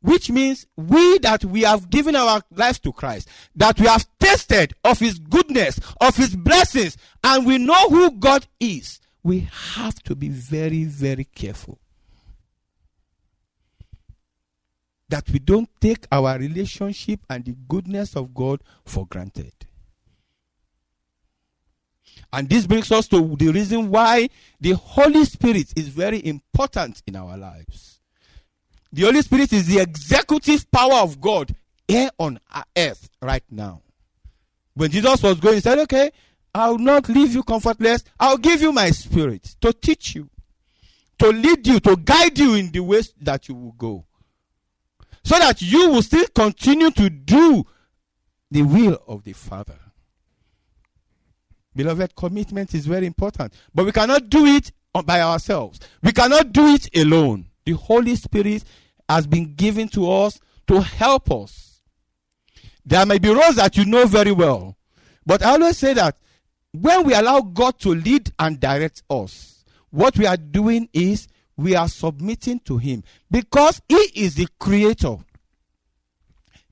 Which 0.00 0.30
means 0.30 0.66
we 0.76 1.18
that 1.18 1.44
we 1.44 1.62
have 1.62 1.90
given 1.90 2.16
our 2.16 2.40
lives 2.54 2.78
to 2.80 2.92
Christ, 2.92 3.28
that 3.56 3.78
we 3.78 3.86
have 3.86 4.06
tasted 4.18 4.72
of 4.84 4.98
His 4.98 5.18
goodness, 5.18 5.78
of 6.00 6.16
His 6.16 6.36
blessings, 6.36 6.96
and 7.22 7.44
we 7.44 7.58
know 7.58 7.88
who 7.90 8.12
God 8.12 8.46
is, 8.58 9.00
we 9.22 9.48
have 9.74 10.02
to 10.04 10.14
be 10.14 10.28
very, 10.28 10.84
very 10.84 11.24
careful. 11.24 11.78
That 15.10 15.28
we 15.28 15.40
don't 15.40 15.68
take 15.80 16.06
our 16.10 16.38
relationship 16.38 17.20
and 17.28 17.44
the 17.44 17.56
goodness 17.68 18.16
of 18.16 18.32
God 18.32 18.62
for 18.84 19.06
granted. 19.06 19.52
And 22.32 22.48
this 22.48 22.66
brings 22.66 22.92
us 22.92 23.08
to 23.08 23.36
the 23.36 23.48
reason 23.48 23.90
why 23.90 24.28
the 24.60 24.72
Holy 24.72 25.24
Spirit 25.24 25.72
is 25.76 25.88
very 25.88 26.24
important 26.24 27.02
in 27.06 27.16
our 27.16 27.36
lives. 27.36 27.98
The 28.92 29.02
Holy 29.02 29.22
Spirit 29.22 29.52
is 29.52 29.66
the 29.66 29.80
executive 29.80 30.70
power 30.70 30.94
of 30.94 31.20
God 31.20 31.54
here 31.86 32.10
on 32.18 32.38
earth 32.76 33.08
right 33.20 33.44
now. 33.50 33.82
When 34.74 34.90
Jesus 34.90 35.22
was 35.22 35.40
going, 35.40 35.56
he 35.56 35.60
said, 35.60 35.78
Okay, 35.80 36.10
I'll 36.54 36.78
not 36.78 37.08
leave 37.08 37.34
you 37.34 37.42
comfortless. 37.42 38.04
I'll 38.18 38.38
give 38.38 38.62
you 38.62 38.72
my 38.72 38.90
spirit 38.90 39.56
to 39.60 39.72
teach 39.72 40.14
you, 40.14 40.28
to 41.18 41.28
lead 41.28 41.66
you, 41.66 41.80
to 41.80 41.96
guide 41.96 42.38
you 42.38 42.54
in 42.54 42.70
the 42.70 42.80
ways 42.80 43.12
that 43.20 43.48
you 43.48 43.54
will 43.54 43.72
go. 43.72 44.04
So 45.24 45.38
that 45.38 45.60
you 45.60 45.90
will 45.90 46.02
still 46.02 46.26
continue 46.34 46.90
to 46.92 47.10
do 47.10 47.64
the 48.50 48.62
will 48.62 49.02
of 49.06 49.22
the 49.24 49.32
Father. 49.32 49.78
Beloved, 51.74 52.14
commitment 52.16 52.74
is 52.74 52.86
very 52.86 53.06
important. 53.06 53.54
But 53.74 53.86
we 53.86 53.92
cannot 53.92 54.28
do 54.28 54.44
it 54.46 54.72
by 55.04 55.20
ourselves. 55.20 55.78
We 56.02 56.12
cannot 56.12 56.52
do 56.52 56.66
it 56.66 56.96
alone. 56.96 57.46
The 57.64 57.72
Holy 57.72 58.16
Spirit 58.16 58.64
has 59.08 59.26
been 59.26 59.54
given 59.54 59.88
to 59.88 60.10
us 60.10 60.40
to 60.66 60.80
help 60.80 61.30
us. 61.30 61.80
There 62.84 63.04
may 63.06 63.18
be 63.18 63.28
roles 63.28 63.56
that 63.56 63.76
you 63.76 63.84
know 63.84 64.06
very 64.06 64.32
well. 64.32 64.76
But 65.24 65.42
I 65.42 65.50
always 65.50 65.78
say 65.78 65.94
that 65.94 66.16
when 66.72 67.04
we 67.04 67.14
allow 67.14 67.40
God 67.40 67.78
to 67.80 67.90
lead 67.90 68.32
and 68.38 68.58
direct 68.58 69.02
us, 69.10 69.64
what 69.90 70.16
we 70.16 70.26
are 70.26 70.36
doing 70.36 70.88
is 70.92 71.28
we 71.56 71.74
are 71.74 71.88
submitting 71.88 72.60
to 72.60 72.78
Him 72.78 73.04
because 73.30 73.80
He 73.88 74.10
is 74.14 74.34
the 74.34 74.48
creator. 74.58 75.16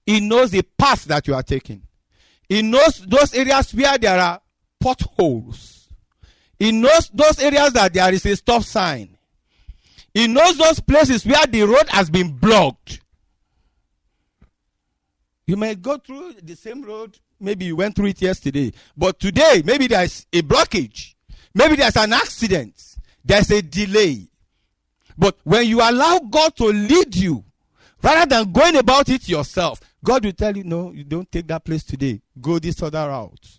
He 0.07 0.21
knows 0.21 0.51
the 0.51 0.63
path 0.63 1.05
that 1.05 1.27
you 1.29 1.35
are 1.35 1.43
taking. 1.43 1.83
He 2.49 2.63
knows 2.63 3.05
those 3.07 3.35
areas 3.35 3.75
where 3.75 3.99
there 3.99 4.19
are 4.19 4.41
potholes. 4.81 5.89
He 6.59 6.73
knows 6.73 7.11
those 7.15 7.39
areas 7.39 7.73
that 7.75 7.93
there 7.93 8.13
is 8.13 8.27
a 8.27 8.37
stop 8.37 8.63
sign. 8.63 9.17
He 10.13 10.27
knows 10.27 10.57
those 10.57 10.81
places 10.81 11.25
where 11.25 11.47
the 11.47 11.63
road 11.63 11.89
has 11.89 12.11
been 12.11 12.37
blocked. 12.37 13.01
You 15.47 15.57
may 15.57 15.75
go 15.77 15.97
through 15.99 16.35
the 16.43 16.57
same 16.57 16.83
road, 16.83 17.19
maybe 17.41 17.67
you 17.67 17.77
went 17.77 17.97
through 17.97 18.07
it 18.07 18.21
yesterday, 18.21 18.73
but 18.97 19.19
today 19.19 19.63
maybe 19.65 19.87
there's 19.87 20.27
a 20.33 20.43
blockage, 20.43 21.15
maybe 21.55 21.77
there's 21.77 21.97
an 21.97 22.13
accident, 22.13 22.75
there's 23.25 23.51
a 23.51 23.63
delay. 23.63 24.29
But 25.17 25.39
when 25.45 25.67
you 25.67 25.81
allow 25.81 26.19
God 26.19 26.55
to 26.57 26.67
lead 26.67 27.17
you, 27.17 27.45
rather 28.03 28.27
than 28.27 28.53
going 28.53 28.77
about 28.77 29.09
it 29.09 29.29
yourself, 29.29 29.81
God 30.05 30.25
will 30.25 30.33
tell 30.33 30.57
you, 30.57 30.65
no, 30.65 30.93
you 30.93 31.05
don't 31.05 31.31
take 31.31 31.47
that 31.49 31.65
place 31.65 31.83
today. 31.83 32.21
Go 32.41 32.59
this 32.59 32.83
other 32.83 33.09
route 33.09 33.59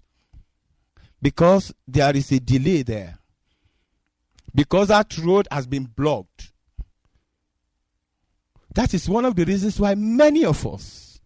because 1.22 1.74
there 1.88 2.16
is 2.16 2.32
a 2.32 2.40
delay 2.40 2.84
there. 2.84 3.18
Because 4.54 4.88
that 4.88 5.18
road 5.18 5.48
has 5.52 5.68
been 5.68 5.86
blocked. 5.86 6.52
That 8.74 8.94
is 8.94 9.10
one 9.10 9.26
of 9.26 9.36
the 9.36 9.46
reasons 9.46 9.80
why 9.80 9.96
many 9.96 10.46
of 10.46 10.66
us, 10.66 11.20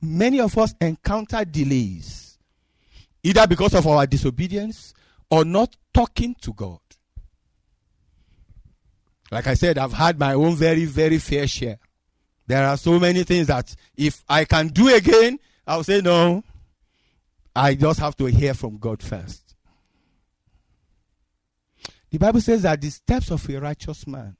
many 0.00 0.40
of 0.40 0.56
us 0.56 0.74
encounter 0.80 1.44
delays, 1.44 2.38
either 3.22 3.46
because 3.46 3.74
of 3.74 3.86
our 3.86 4.06
disobedience 4.06 4.94
or 5.30 5.44
not 5.44 5.76
talking 5.92 6.34
to 6.42 6.52
God. 6.52 6.78
Like 9.30 9.46
I 9.46 9.54
said, 9.54 9.78
I've 9.78 9.92
had 9.92 10.18
my 10.18 10.34
own 10.34 10.54
very, 10.54 10.84
very 10.84 11.18
fair 11.18 11.46
share. 11.48 11.78
There 12.46 12.64
are 12.64 12.76
so 12.76 13.00
many 13.00 13.24
things 13.24 13.48
that 13.48 13.74
if 13.96 14.22
I 14.28 14.44
can 14.44 14.68
do 14.68 14.94
again, 14.94 15.40
I'll 15.66 15.82
say 15.82 16.00
no. 16.00 16.44
I 17.56 17.74
just 17.74 18.00
have 18.00 18.16
to 18.16 18.26
hear 18.26 18.52
from 18.52 18.76
God 18.76 19.02
first. 19.02 19.54
The 22.10 22.18
Bible 22.18 22.40
says 22.40 22.62
that 22.62 22.80
the 22.80 22.90
steps 22.90 23.30
of 23.30 23.48
a 23.48 23.58
righteous 23.58 24.06
man 24.06 24.36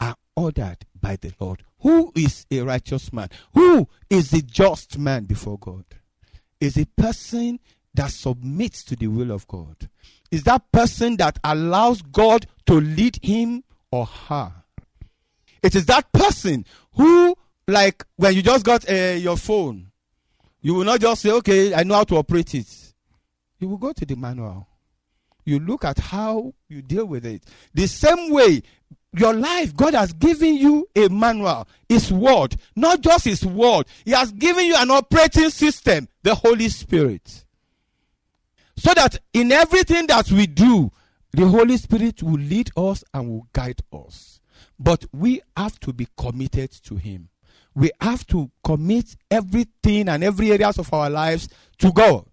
are 0.00 0.16
ordered 0.34 0.78
by 1.00 1.16
the 1.16 1.32
Lord. 1.38 1.62
Who 1.80 2.10
is 2.14 2.46
a 2.50 2.60
righteous 2.60 3.12
man? 3.12 3.28
Who 3.54 3.86
is 4.08 4.30
the 4.30 4.42
just 4.42 4.98
man 4.98 5.24
before 5.24 5.58
God? 5.58 5.84
Is 6.60 6.76
a 6.76 6.86
person 6.86 7.60
that 7.94 8.10
submits 8.10 8.82
to 8.84 8.96
the 8.96 9.08
will 9.08 9.30
of 9.30 9.46
God. 9.46 9.88
Is 10.30 10.44
that 10.44 10.72
person 10.72 11.16
that 11.18 11.38
allows 11.44 12.00
God 12.00 12.46
to 12.66 12.74
lead 12.80 13.18
him 13.22 13.64
or 13.90 14.06
her. 14.06 14.52
It 15.62 15.74
is 15.74 15.86
that 15.86 16.12
person 16.12 16.64
who, 16.94 17.36
like, 17.66 18.04
when 18.16 18.34
you 18.34 18.42
just 18.42 18.64
got 18.64 18.88
uh, 18.88 19.16
your 19.18 19.36
phone, 19.36 19.87
you 20.60 20.74
will 20.74 20.84
not 20.84 21.00
just 21.00 21.22
say, 21.22 21.30
okay, 21.30 21.74
I 21.74 21.82
know 21.82 21.94
how 21.94 22.04
to 22.04 22.16
operate 22.16 22.54
it. 22.54 22.94
You 23.58 23.68
will 23.68 23.78
go 23.78 23.92
to 23.92 24.04
the 24.06 24.16
manual. 24.16 24.68
You 25.44 25.58
look 25.60 25.84
at 25.84 25.98
how 25.98 26.52
you 26.68 26.82
deal 26.82 27.06
with 27.06 27.24
it. 27.24 27.44
The 27.74 27.86
same 27.86 28.30
way, 28.30 28.62
your 29.12 29.32
life, 29.32 29.74
God 29.74 29.94
has 29.94 30.12
given 30.12 30.54
you 30.56 30.88
a 30.94 31.08
manual, 31.08 31.66
His 31.88 32.12
word, 32.12 32.56
not 32.76 33.00
just 33.00 33.24
His 33.24 33.44
word. 33.44 33.86
He 34.04 34.10
has 34.12 34.30
given 34.32 34.66
you 34.66 34.76
an 34.76 34.90
operating 34.90 35.50
system, 35.50 36.08
the 36.22 36.34
Holy 36.34 36.68
Spirit. 36.68 37.44
So 38.76 38.92
that 38.94 39.18
in 39.32 39.50
everything 39.50 40.06
that 40.08 40.30
we 40.30 40.46
do, 40.46 40.92
The 41.32 41.46
Holy 41.46 41.76
Spirit 41.76 42.22
will 42.22 42.40
lead 42.40 42.70
us 42.76 43.04
and 43.12 43.28
will 43.28 43.48
guide 43.52 43.82
us. 43.92 44.40
But 44.78 45.04
we 45.12 45.42
have 45.56 45.78
to 45.80 45.92
be 45.92 46.08
committed 46.16 46.70
to 46.84 46.96
Him. 46.96 47.28
We 47.78 47.92
have 48.00 48.26
to 48.26 48.50
commit 48.64 49.14
everything 49.30 50.08
and 50.08 50.24
every 50.24 50.50
areas 50.50 50.78
of 50.78 50.92
our 50.92 51.08
lives 51.08 51.48
to 51.78 51.92
God. 51.92 52.26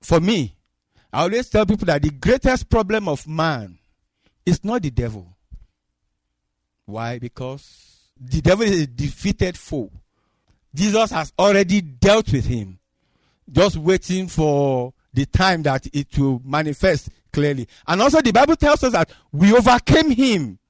For 0.00 0.20
me, 0.20 0.54
I 1.12 1.22
always 1.22 1.50
tell 1.50 1.66
people 1.66 1.86
that 1.86 2.02
the 2.02 2.10
greatest 2.10 2.70
problem 2.70 3.08
of 3.08 3.26
man 3.26 3.76
is 4.46 4.62
not 4.62 4.82
the 4.82 4.92
devil. 4.92 5.26
Why? 6.86 7.18
Because 7.18 7.96
the 8.20 8.40
devil 8.40 8.64
is 8.64 8.82
a 8.82 8.86
defeated 8.86 9.58
foe. 9.58 9.90
Jesus 10.72 11.10
has 11.10 11.32
already 11.36 11.80
dealt 11.80 12.30
with 12.30 12.46
him, 12.46 12.78
just 13.50 13.76
waiting 13.78 14.28
for 14.28 14.94
the 15.12 15.26
time 15.26 15.64
that 15.64 15.88
it 15.92 16.16
will 16.16 16.40
manifest 16.44 17.08
clearly. 17.32 17.66
And 17.84 18.00
also, 18.00 18.20
the 18.20 18.30
Bible 18.32 18.54
tells 18.54 18.84
us 18.84 18.92
that 18.92 19.10
we 19.32 19.52
overcame 19.52 20.12
him 20.12 20.60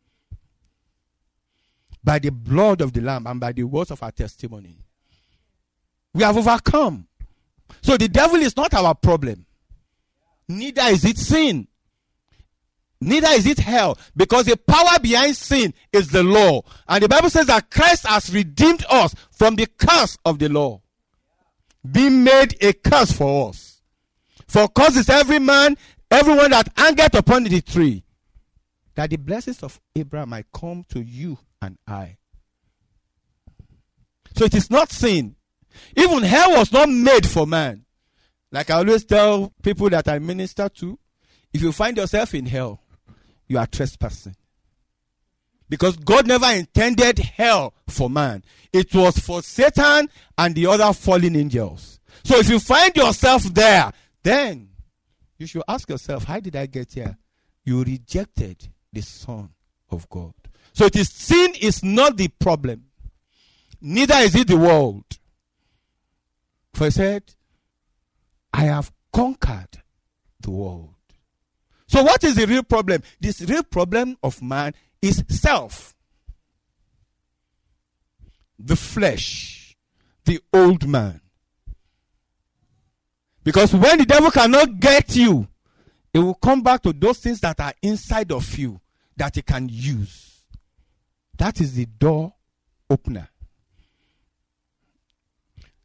by 2.02 2.19
the 2.19 2.31
blood 2.31 2.81
of 2.81 2.93
the 2.93 3.00
Lamb 3.00 3.26
and 3.26 3.40
by 3.40 3.52
the 3.52 3.64
words 3.64 3.90
of 3.90 4.02
our 4.02 4.12
testimony. 4.12 4.78
We 6.14 6.23
have 6.23 6.37
overcome. 6.37 7.07
So, 7.83 7.97
the 7.97 8.09
devil 8.09 8.40
is 8.40 8.57
not 8.57 8.75
our 8.75 8.95
problem, 8.95 9.47
neither 10.49 10.83
is 10.83 11.05
it 11.05 11.19
sin. 11.19 11.69
Neither 13.00 13.28
is 13.28 13.47
it 13.47 13.61
hell, 13.61 13.97
because 14.17 14.47
the 14.47 14.57
power 14.57 14.99
behind 15.00 15.37
sin 15.37 15.73
is 15.93 16.09
the 16.09 16.25
law. 16.25 16.62
And 16.88 17.02
the 17.02 17.09
Bible 17.09 17.31
says 17.31 17.47
that 17.47 17.71
Christ 17.71 18.05
has 18.07 18.35
redeemed 18.35 18.85
us 18.90 19.14
from 19.31 19.55
the 19.55 19.67
curse 19.67 20.19
of 20.25 20.40
the 20.40 20.49
law, 20.49 20.81
being 21.88 22.25
made 22.25 22.57
a 22.61 22.73
curse 22.73 23.12
for 23.12 23.50
us. 23.50 23.81
For 24.49 24.67
cause 24.67 24.97
is 24.97 25.09
every 25.09 25.38
man, 25.38 25.76
everyone 26.11 26.50
that 26.50 26.73
hangeth 26.76 27.14
upon 27.14 27.45
the 27.45 27.61
tree, 27.61 28.02
that 28.97 29.11
the 29.11 29.17
blessings 29.17 29.62
of 29.62 29.81
Abraham 29.95 30.31
might 30.31 30.47
come 30.52 30.85
to 30.88 31.00
you 31.00 31.38
and 31.61 31.79
I. 31.87 32.17
So 34.37 34.45
it 34.45 34.55
is 34.55 34.71
not 34.71 34.91
sin. 34.91 35.37
Even 35.97 36.23
hell 36.23 36.53
was 36.53 36.73
not 36.73 36.88
made 36.88 37.27
for 37.27 37.47
man. 37.47 37.85
Like 38.50 38.71
I 38.71 38.75
always 38.79 39.05
tell 39.05 39.53
people 39.62 39.91
that 39.91 40.09
I 40.09 40.19
minister 40.19 40.69
to, 40.69 40.99
if 41.53 41.62
you 41.62 41.73
find 41.73 41.97
yourself 41.97 42.35
in 42.35 42.47
hell, 42.47 42.83
you 43.47 43.59
are 43.59 43.67
trespassing. 43.67 44.37
Because 45.69 45.97
God 45.97 46.27
never 46.27 46.47
intended 46.47 47.19
hell 47.19 47.75
for 47.88 48.09
man. 48.09 48.43
It 48.73 48.95
was 48.95 49.19
for 49.19 49.43
Satan 49.43 50.09
and 50.37 50.55
the 50.55 50.67
other 50.67 50.93
fallen 50.93 51.37
angels. 51.37 52.00
So 52.25 52.38
if 52.38 52.49
you 52.49 52.59
find 52.59 52.95
yourself 52.97 53.43
there, 53.45 53.93
then 54.23 54.71
you 55.37 55.47
should 55.47 55.62
ask 55.69 55.88
yourself, 55.88 56.25
how 56.25 56.41
did 56.41 56.57
I 56.57 56.67
get 56.67 56.93
here? 56.93 57.17
You 57.65 57.85
rejected 57.85 58.69
the 58.93 59.03
Son 59.03 59.50
of 59.91 60.09
God. 60.09 60.33
So 60.78 60.85
it 60.85 60.94
is 60.94 61.08
sin 61.08 61.54
is 61.61 61.82
not 61.82 62.16
the 62.16 62.28
problem. 62.28 62.85
Neither 63.80 64.14
is 64.18 64.37
it 64.37 64.47
the 64.47 64.56
world. 64.56 65.02
For 66.73 66.85
he 66.85 66.92
said, 66.92 67.25
I 68.52 68.66
have 68.66 68.92
conquered 69.12 69.82
the 70.40 70.52
world. 70.52 70.94
So, 71.88 72.04
what 72.04 72.23
is 72.23 72.37
the 72.37 72.47
real 72.47 72.62
problem? 72.62 73.02
This 73.18 73.40
real 73.40 73.64
problem 73.64 74.18
of 74.23 74.40
man 74.40 74.73
is 75.02 75.25
self, 75.28 75.97
the 78.56 78.76
flesh, 78.76 79.76
the 80.26 80.38
old 80.52 80.87
man. 80.87 81.20
Because 83.42 83.75
when 83.75 83.99
the 83.99 84.06
devil 84.06 84.30
cannot 84.30 84.78
get 84.78 85.16
you, 85.16 85.49
it 86.14 86.20
will 86.20 86.35
come 86.35 86.62
back 86.62 86.85
to 86.85 86.92
those 86.92 87.18
things 87.18 87.40
that 87.40 87.58
are 87.58 87.75
inside 87.82 88.30
of 88.30 88.56
you 88.56 88.80
that 89.16 89.35
he 89.35 89.42
can 89.42 89.68
use. 89.68 90.27
That 91.38 91.61
is 91.61 91.75
the 91.75 91.87
door 91.87 92.35
opener. 92.90 93.28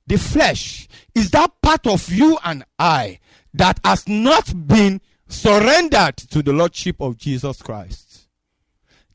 The 0.06 0.18
flesh 0.18 0.88
is 1.16 1.32
that 1.32 1.52
part 1.62 1.88
of 1.88 2.10
you 2.12 2.38
and 2.44 2.66
I 2.78 3.20
that 3.54 3.80
has 3.86 4.08
not 4.08 4.68
been 4.68 5.00
surrendered 5.28 6.18
to 6.18 6.44
the 6.44 6.52
Lordship 6.52 7.00
of 7.00 7.18
Jesus 7.18 7.62
Christ. 7.62 8.28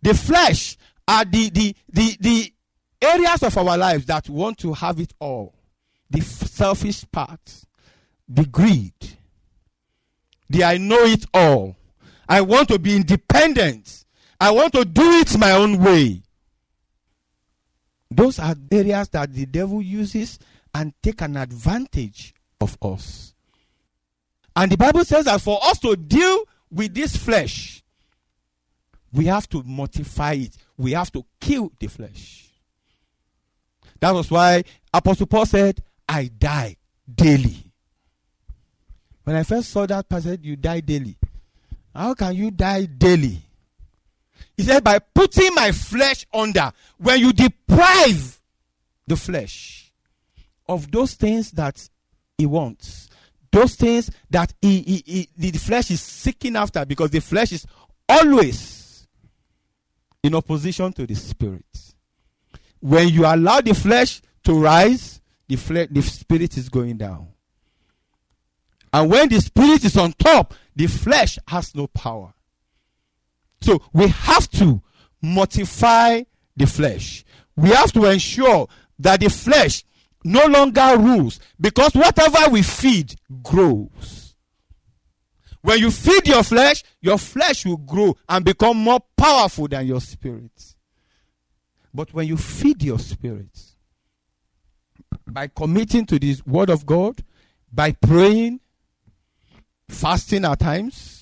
The 0.00 0.14
flesh 0.14 0.76
are 1.06 1.24
the, 1.24 1.50
the, 1.50 1.76
the, 1.88 2.16
the 2.20 2.52
areas 3.02 3.42
of 3.42 3.58
our 3.58 3.76
lives 3.76 4.06
that 4.06 4.28
want 4.28 4.58
to 4.58 4.72
have 4.72 4.98
it 5.00 5.12
all. 5.18 5.54
The 6.10 6.20
selfish 6.20 7.04
part, 7.10 7.64
the 8.28 8.46
greed, 8.46 8.94
the 10.48 10.64
I 10.64 10.78
know 10.78 11.02
it 11.04 11.26
all. 11.34 11.76
I 12.28 12.40
want 12.40 12.68
to 12.68 12.78
be 12.78 12.96
independent. 12.96 14.04
I 14.40 14.50
want 14.52 14.72
to 14.74 14.84
do 14.84 15.02
it 15.02 15.36
my 15.38 15.52
own 15.52 15.78
way. 15.82 16.22
Those 18.10 18.38
are 18.38 18.54
areas 18.70 19.08
that 19.10 19.32
the 19.32 19.46
devil 19.46 19.82
uses 19.82 20.38
and 20.74 20.92
take 21.02 21.20
an 21.20 21.36
advantage 21.36 22.34
of 22.60 22.76
us. 22.82 23.34
And 24.56 24.72
the 24.72 24.76
Bible 24.76 25.04
says 25.04 25.26
that 25.26 25.40
for 25.40 25.58
us 25.62 25.78
to 25.80 25.94
deal 25.94 26.44
with 26.70 26.94
this 26.94 27.16
flesh, 27.16 27.82
we 29.12 29.26
have 29.26 29.48
to 29.50 29.62
mortify 29.62 30.32
it. 30.34 30.56
We 30.76 30.92
have 30.92 31.12
to 31.12 31.24
kill 31.40 31.72
the 31.78 31.86
flesh. 31.86 32.48
That 34.00 34.12
was 34.12 34.30
why 34.30 34.64
Apostle 34.92 35.26
Paul 35.26 35.46
said, 35.46 35.82
I 36.08 36.30
die 36.38 36.76
daily. 37.12 37.72
When 39.24 39.36
I 39.36 39.42
first 39.42 39.70
saw 39.70 39.86
that 39.86 40.08
passage, 40.08 40.40
you 40.42 40.56
die 40.56 40.80
daily. 40.80 41.16
How 41.94 42.14
can 42.14 42.34
you 42.34 42.50
die 42.50 42.86
daily? 42.86 43.42
He 44.56 44.62
said, 44.62 44.82
by 44.84 44.98
putting 44.98 45.54
my 45.54 45.72
flesh 45.72 46.26
under. 46.32 46.72
When 46.98 47.20
you 47.20 47.32
deprive 47.32 48.40
the 49.06 49.16
flesh 49.16 49.92
of 50.68 50.90
those 50.90 51.14
things 51.14 51.50
that 51.52 51.88
he 52.36 52.46
wants, 52.46 53.08
those 53.50 53.74
things 53.76 54.10
that 54.30 54.52
he, 54.60 54.80
he, 54.82 55.28
he, 55.38 55.50
the 55.50 55.58
flesh 55.58 55.90
is 55.90 56.02
seeking 56.02 56.56
after 56.56 56.84
because 56.84 57.10
the 57.10 57.20
flesh 57.20 57.52
is 57.52 57.66
always 58.08 59.06
in 60.22 60.34
opposition 60.34 60.92
to 60.92 61.06
the 61.06 61.14
spirit. 61.14 61.64
When 62.80 63.08
you 63.08 63.24
allow 63.24 63.60
the 63.60 63.74
flesh 63.74 64.20
to 64.44 64.54
rise, 64.54 65.20
the, 65.48 65.56
fle- 65.56 65.90
the 65.90 66.02
spirit 66.02 66.56
is 66.56 66.68
going 66.68 66.96
down. 66.98 67.28
And 68.92 69.10
when 69.10 69.28
the 69.28 69.40
spirit 69.40 69.84
is 69.84 69.96
on 69.96 70.12
top, 70.12 70.54
the 70.74 70.86
flesh 70.86 71.38
has 71.46 71.74
no 71.74 71.86
power. 71.86 72.32
So 73.60 73.82
we 73.92 74.08
have 74.08 74.48
to 74.52 74.80
mortify 75.20 76.22
the 76.56 76.66
flesh. 76.66 77.24
We 77.56 77.70
have 77.70 77.92
to 77.92 78.04
ensure 78.06 78.68
that 78.98 79.20
the 79.20 79.30
flesh 79.30 79.84
no 80.24 80.46
longer 80.46 80.96
rules 80.98 81.40
because 81.60 81.94
whatever 81.94 82.50
we 82.50 82.62
feed 82.62 83.14
grows. 83.42 84.34
When 85.60 85.78
you 85.80 85.90
feed 85.90 86.26
your 86.28 86.42
flesh, 86.42 86.84
your 87.00 87.18
flesh 87.18 87.66
will 87.66 87.76
grow 87.76 88.16
and 88.28 88.44
become 88.44 88.76
more 88.76 89.00
powerful 89.16 89.68
than 89.68 89.86
your 89.86 90.00
spirit. 90.00 90.74
But 91.92 92.12
when 92.14 92.28
you 92.28 92.36
feed 92.36 92.82
your 92.82 92.98
spirit 92.98 93.48
by 95.26 95.48
committing 95.48 96.06
to 96.06 96.18
this 96.18 96.46
word 96.46 96.70
of 96.70 96.86
God, 96.86 97.24
by 97.72 97.92
praying, 97.92 98.60
fasting 99.88 100.44
at 100.44 100.60
times, 100.60 101.17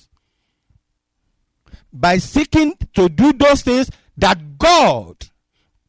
by 1.99 2.17
seeking 2.17 2.75
to 2.93 3.09
do 3.09 3.33
those 3.33 3.61
things 3.61 3.89
that 4.17 4.57
God 4.57 5.15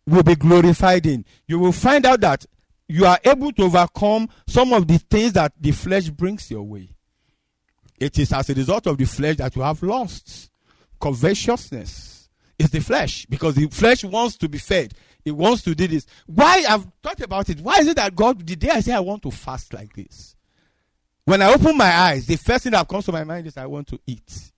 will 0.06 0.22
be 0.22 0.34
glorified 0.34 1.06
in, 1.06 1.24
you 1.46 1.58
will 1.58 1.72
find 1.72 2.06
out 2.06 2.20
that 2.20 2.46
you 2.88 3.04
are 3.04 3.18
able 3.24 3.52
to 3.52 3.64
overcome 3.64 4.28
some 4.46 4.72
of 4.72 4.86
the 4.88 4.98
things 4.98 5.34
that 5.34 5.52
the 5.60 5.72
flesh 5.72 6.08
brings 6.08 6.50
your 6.50 6.62
way. 6.62 6.88
It 8.00 8.18
is 8.18 8.32
as 8.32 8.48
a 8.48 8.54
result 8.54 8.86
of 8.86 8.96
the 8.96 9.04
flesh 9.04 9.36
that 9.36 9.54
you 9.56 9.62
have 9.62 9.82
lost. 9.82 10.50
Covetousness 11.00 12.28
is 12.58 12.70
the 12.70 12.80
flesh 12.80 13.26
because 13.26 13.54
the 13.54 13.68
flesh 13.68 14.04
wants 14.04 14.36
to 14.38 14.48
be 14.48 14.58
fed. 14.58 14.94
It 15.24 15.32
wants 15.32 15.62
to 15.62 15.74
do 15.74 15.86
this. 15.86 16.06
Why 16.26 16.64
I've 16.68 16.86
thought 17.02 17.20
about 17.20 17.50
it. 17.50 17.60
Why 17.60 17.78
is 17.78 17.88
it 17.88 17.96
that 17.96 18.14
God, 18.14 18.46
the 18.46 18.56
day 18.56 18.70
I 18.70 18.80
say 18.80 18.92
I 18.92 19.00
want 19.00 19.22
to 19.24 19.30
fast 19.30 19.74
like 19.74 19.92
this, 19.94 20.36
when 21.24 21.42
I 21.42 21.52
open 21.52 21.76
my 21.76 21.90
eyes, 21.90 22.26
the 22.26 22.36
first 22.36 22.64
thing 22.64 22.72
that 22.72 22.88
comes 22.88 23.04
to 23.04 23.12
my 23.12 23.24
mind 23.24 23.46
is 23.46 23.56
I 23.56 23.66
want 23.66 23.88
to 23.88 24.00
eat. 24.06 24.52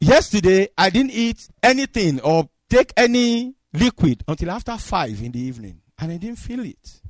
Yesterday, 0.00 0.68
I 0.76 0.90
didn't 0.90 1.12
eat 1.12 1.48
anything 1.62 2.20
or 2.20 2.48
take 2.68 2.92
any 2.96 3.54
liquid 3.72 4.22
until 4.28 4.50
after 4.50 4.76
five 4.76 5.22
in 5.22 5.32
the 5.32 5.40
evening, 5.40 5.80
and 5.98 6.12
I 6.12 6.16
didn't 6.16 6.38
feel 6.38 6.60
it. 6.60 7.00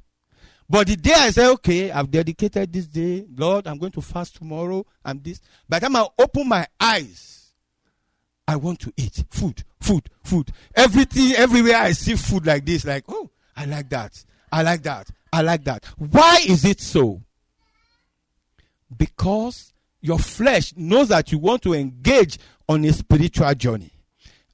But 0.68 0.88
the 0.88 0.96
day 0.96 1.14
I 1.14 1.30
said, 1.30 1.50
okay, 1.52 1.90
I've 1.90 2.10
dedicated 2.10 2.72
this 2.72 2.86
day, 2.86 3.24
Lord, 3.36 3.66
I'm 3.66 3.78
going 3.78 3.92
to 3.92 4.00
fast 4.00 4.36
tomorrow, 4.36 4.84
and 5.04 5.22
this. 5.22 5.40
By 5.68 5.78
the 5.78 5.86
time 5.86 5.96
I 5.96 6.06
open 6.18 6.48
my 6.48 6.66
eyes, 6.80 7.52
I 8.48 8.56
want 8.56 8.80
to 8.80 8.92
eat 8.96 9.24
food, 9.30 9.62
food, 9.80 10.08
food. 10.22 10.50
Everything, 10.74 11.32
everywhere 11.36 11.76
I 11.76 11.92
see 11.92 12.14
food 12.14 12.46
like 12.46 12.64
this, 12.64 12.84
like, 12.84 13.04
oh, 13.08 13.30
I 13.56 13.64
like 13.64 13.88
that, 13.90 14.24
I 14.52 14.62
like 14.62 14.82
that, 14.84 15.08
I 15.32 15.42
like 15.42 15.64
that. 15.64 15.84
Why 15.98 16.40
is 16.46 16.64
it 16.64 16.80
so? 16.80 17.22
Because 18.96 19.72
your 20.00 20.18
flesh 20.18 20.72
knows 20.76 21.08
that 21.08 21.32
you 21.32 21.38
want 21.38 21.62
to 21.62 21.74
engage 21.74 22.38
on 22.68 22.84
a 22.84 22.92
spiritual 22.92 23.54
journey. 23.54 23.90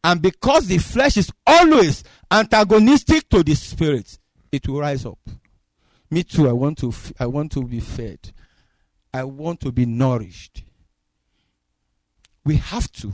And 0.04 0.20
because 0.20 0.66
the 0.66 0.78
flesh 0.78 1.16
is 1.16 1.30
always 1.46 2.02
antagonistic 2.30 3.28
to 3.30 3.42
the 3.42 3.54
spirit, 3.54 4.18
it 4.50 4.66
will 4.66 4.80
rise 4.80 5.06
up. 5.06 5.18
Me 6.10 6.22
too, 6.22 6.48
I 6.48 6.52
want 6.52 6.78
to 6.78 6.92
I 7.18 7.26
want 7.26 7.52
to 7.52 7.62
be 7.62 7.80
fed. 7.80 8.32
I 9.14 9.24
want 9.24 9.60
to 9.60 9.72
be 9.72 9.86
nourished. 9.86 10.64
We 12.44 12.56
have 12.56 12.90
to 12.92 13.12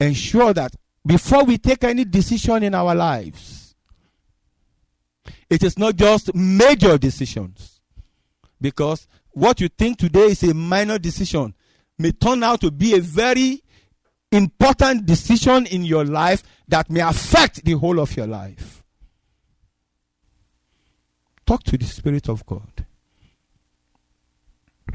ensure 0.00 0.52
that 0.54 0.74
before 1.06 1.44
we 1.44 1.58
take 1.58 1.84
any 1.84 2.04
decision 2.04 2.62
in 2.62 2.74
our 2.74 2.94
lives, 2.94 3.74
it 5.48 5.62
is 5.62 5.78
not 5.78 5.96
just 5.96 6.34
major 6.34 6.96
decisions. 6.98 7.80
Because 8.60 9.06
what 9.32 9.60
you 9.60 9.68
think 9.68 9.98
today 9.98 10.26
is 10.26 10.42
a 10.42 10.54
minor 10.54 10.98
decision 10.98 11.54
may 11.98 12.12
turn 12.12 12.42
out 12.42 12.60
to 12.62 12.70
be 12.70 12.96
a 12.96 13.00
very 13.00 13.62
important 14.32 15.06
decision 15.06 15.66
in 15.66 15.84
your 15.84 16.04
life 16.04 16.42
that 16.68 16.90
may 16.90 17.00
affect 17.00 17.64
the 17.64 17.72
whole 17.72 18.00
of 18.00 18.16
your 18.16 18.26
life. 18.26 18.82
Talk 21.46 21.64
to 21.64 21.76
the 21.76 21.84
Spirit 21.84 22.28
of 22.28 22.46
God. 22.46 22.86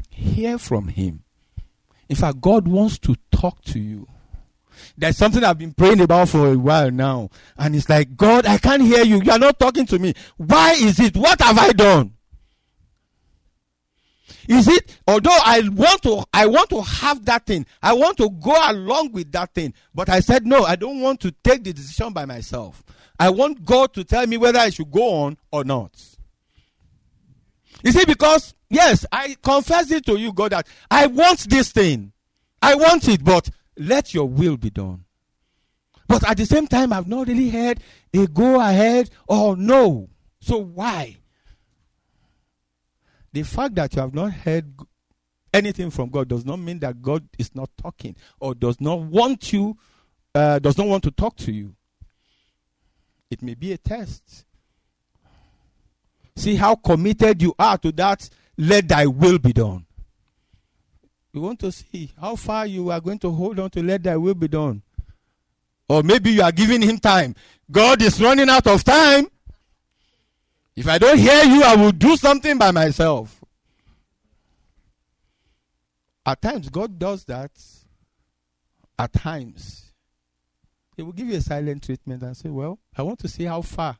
Hear 0.08 0.58
from 0.58 0.88
Him. 0.88 1.22
In 2.08 2.16
fact, 2.16 2.40
God 2.40 2.66
wants 2.66 2.98
to 3.00 3.14
talk 3.30 3.62
to 3.64 3.78
you. 3.78 4.08
There's 4.96 5.16
something 5.16 5.42
I've 5.44 5.58
been 5.58 5.74
praying 5.74 6.00
about 6.00 6.28
for 6.28 6.52
a 6.52 6.56
while 6.56 6.90
now. 6.90 7.30
And 7.56 7.74
it's 7.76 7.88
like, 7.88 8.16
God, 8.16 8.46
I 8.46 8.58
can't 8.58 8.82
hear 8.82 9.04
you. 9.04 9.20
You 9.22 9.32
are 9.32 9.38
not 9.38 9.58
talking 9.58 9.86
to 9.86 9.98
me. 9.98 10.14
Why 10.36 10.72
is 10.72 11.00
it? 11.00 11.16
What 11.16 11.40
have 11.40 11.58
I 11.58 11.72
done? 11.72 12.15
Is 14.48 14.68
it 14.68 14.98
although 15.06 15.36
I 15.44 15.68
want 15.68 16.02
to 16.02 16.24
I 16.32 16.46
want 16.46 16.70
to 16.70 16.82
have 16.82 17.24
that 17.26 17.46
thing, 17.46 17.66
I 17.82 17.92
want 17.92 18.16
to 18.18 18.30
go 18.30 18.56
along 18.70 19.12
with 19.12 19.32
that 19.32 19.54
thing, 19.54 19.74
but 19.94 20.08
I 20.08 20.20
said 20.20 20.46
no, 20.46 20.64
I 20.64 20.76
don't 20.76 21.00
want 21.00 21.20
to 21.20 21.32
take 21.32 21.64
the 21.64 21.72
decision 21.72 22.12
by 22.12 22.24
myself. 22.24 22.82
I 23.18 23.30
want 23.30 23.64
God 23.64 23.92
to 23.94 24.04
tell 24.04 24.26
me 24.26 24.36
whether 24.36 24.58
I 24.58 24.70
should 24.70 24.90
go 24.90 25.24
on 25.24 25.38
or 25.50 25.64
not. 25.64 25.92
You 27.82 27.92
see, 27.92 28.04
because 28.04 28.54
yes, 28.68 29.06
I 29.12 29.36
confess 29.42 29.90
it 29.90 30.06
to 30.06 30.18
you, 30.18 30.32
God, 30.32 30.52
that 30.52 30.66
I 30.90 31.06
want 31.06 31.48
this 31.48 31.72
thing. 31.72 32.12
I 32.60 32.74
want 32.74 33.08
it, 33.08 33.22
but 33.24 33.50
let 33.78 34.14
your 34.14 34.28
will 34.28 34.56
be 34.56 34.70
done. 34.70 35.04
But 36.08 36.28
at 36.28 36.36
the 36.36 36.46
same 36.46 36.66
time, 36.66 36.92
I've 36.92 37.08
not 37.08 37.28
really 37.28 37.50
heard 37.50 37.80
a 38.14 38.26
go 38.26 38.60
ahead 38.60 39.10
or 39.26 39.56
no. 39.56 40.08
So 40.40 40.58
why? 40.58 41.16
The 43.36 43.42
fact 43.42 43.74
that 43.74 43.94
you 43.94 44.00
have 44.00 44.14
not 44.14 44.32
heard 44.32 44.64
anything 45.52 45.90
from 45.90 46.08
God 46.08 46.26
does 46.26 46.46
not 46.46 46.58
mean 46.58 46.78
that 46.78 47.02
God 47.02 47.28
is 47.38 47.54
not 47.54 47.68
talking 47.76 48.16
or 48.40 48.54
does 48.54 48.80
not 48.80 49.00
want 49.00 49.52
you, 49.52 49.76
uh, 50.34 50.58
does 50.58 50.78
not 50.78 50.86
want 50.86 51.04
to 51.04 51.10
talk 51.10 51.36
to 51.36 51.52
you. 51.52 51.74
It 53.30 53.42
may 53.42 53.52
be 53.52 53.74
a 53.74 53.76
test. 53.76 54.46
See 56.34 56.56
how 56.56 56.76
committed 56.76 57.42
you 57.42 57.54
are 57.58 57.76
to 57.76 57.92
that. 57.92 58.26
Let 58.56 58.88
thy 58.88 59.04
will 59.04 59.38
be 59.38 59.52
done. 59.52 59.84
We 61.34 61.40
want 61.40 61.58
to 61.58 61.72
see 61.72 62.12
how 62.18 62.36
far 62.36 62.64
you 62.64 62.90
are 62.90 63.02
going 63.02 63.18
to 63.18 63.30
hold 63.30 63.60
on 63.60 63.68
to 63.68 63.82
let 63.82 64.02
thy 64.02 64.16
will 64.16 64.32
be 64.32 64.48
done. 64.48 64.80
Or 65.90 66.02
maybe 66.02 66.30
you 66.30 66.40
are 66.40 66.52
giving 66.52 66.80
him 66.80 66.96
time. 66.96 67.34
God 67.70 68.00
is 68.00 68.18
running 68.18 68.48
out 68.48 68.66
of 68.66 68.82
time. 68.82 69.26
If 70.76 70.86
I 70.86 70.98
don't 70.98 71.18
hear 71.18 71.42
you, 71.44 71.62
I 71.62 71.74
will 71.74 71.92
do 71.92 72.16
something 72.16 72.58
by 72.58 72.70
myself. 72.70 73.42
At 76.26 76.42
times, 76.42 76.68
God 76.68 76.98
does 76.98 77.24
that. 77.24 77.50
At 78.98 79.12
times, 79.14 79.92
He 80.96 81.02
will 81.02 81.12
give 81.12 81.28
you 81.28 81.36
a 81.36 81.40
silent 81.40 81.84
treatment 81.84 82.22
and 82.22 82.36
say, 82.36 82.50
Well, 82.50 82.78
I 82.96 83.02
want 83.02 83.18
to 83.20 83.28
see 83.28 83.44
how 83.44 83.62
far 83.62 83.96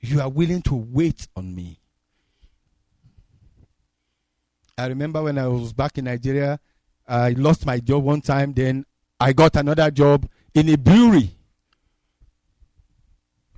you 0.00 0.20
are 0.20 0.28
willing 0.28 0.62
to 0.62 0.74
wait 0.74 1.28
on 1.36 1.54
me. 1.54 1.78
I 4.76 4.86
remember 4.86 5.22
when 5.22 5.38
I 5.38 5.46
was 5.48 5.72
back 5.72 5.98
in 5.98 6.06
Nigeria, 6.06 6.58
I 7.06 7.30
lost 7.30 7.66
my 7.66 7.78
job 7.78 8.04
one 8.04 8.20
time, 8.20 8.52
then 8.54 8.86
I 9.20 9.32
got 9.32 9.56
another 9.56 9.90
job 9.90 10.28
in 10.54 10.68
a 10.70 10.76
brewery. 10.76 11.30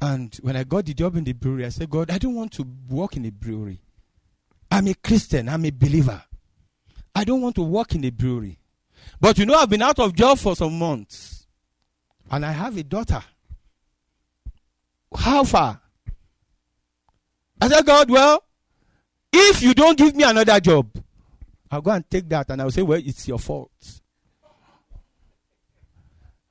And 0.05 0.35
when 0.43 0.55
I 0.55 0.65
got 0.65 0.85
the 0.85 0.93
job 0.93 1.17
in 1.17 1.25
the 1.25 1.33
brewery, 1.33 1.65
I 1.65 1.71
said, 1.71 1.89
God, 1.89 2.11
I 2.11 2.19
don't 2.19 2.35
want 2.35 2.53
to 2.53 2.67
work 2.91 3.17
in 3.17 3.25
a 3.25 3.31
brewery. 3.31 3.81
I'm 4.71 4.87
a 4.87 4.93
Christian, 4.95 5.49
I'm 5.49 5.65
a 5.65 5.71
believer. 5.71 6.23
I 7.15 7.25
don't 7.25 7.41
want 7.41 7.55
to 7.55 7.63
work 7.63 7.95
in 7.95 8.05
a 8.05 8.11
brewery. 8.11 8.59
But 9.19 9.39
you 9.39 9.47
know, 9.47 9.55
I've 9.55 9.71
been 9.71 9.81
out 9.81 9.99
of 9.99 10.15
job 10.15 10.39
for 10.39 10.55
some 10.55 10.79
months. 10.79 11.47
And 12.31 12.45
I 12.45 12.53
have 12.53 12.77
a 12.77 12.83
daughter. 12.83 13.23
How 15.17 15.43
far? 15.45 15.81
I 17.63 17.69
said, 17.69 17.87
God, 17.87 18.11
well, 18.11 18.45
if 19.33 19.63
you 19.63 19.73
don't 19.73 19.97
give 19.97 20.15
me 20.15 20.25
another 20.25 20.61
job, 20.61 20.91
I'll 21.71 21.81
go 21.81 21.93
and 21.93 22.11
take 22.11 22.29
that 22.29 22.51
and 22.51 22.61
I'll 22.61 22.71
say, 22.71 22.83
well, 22.83 23.01
it's 23.03 23.27
your 23.27 23.39
fault. 23.39 23.71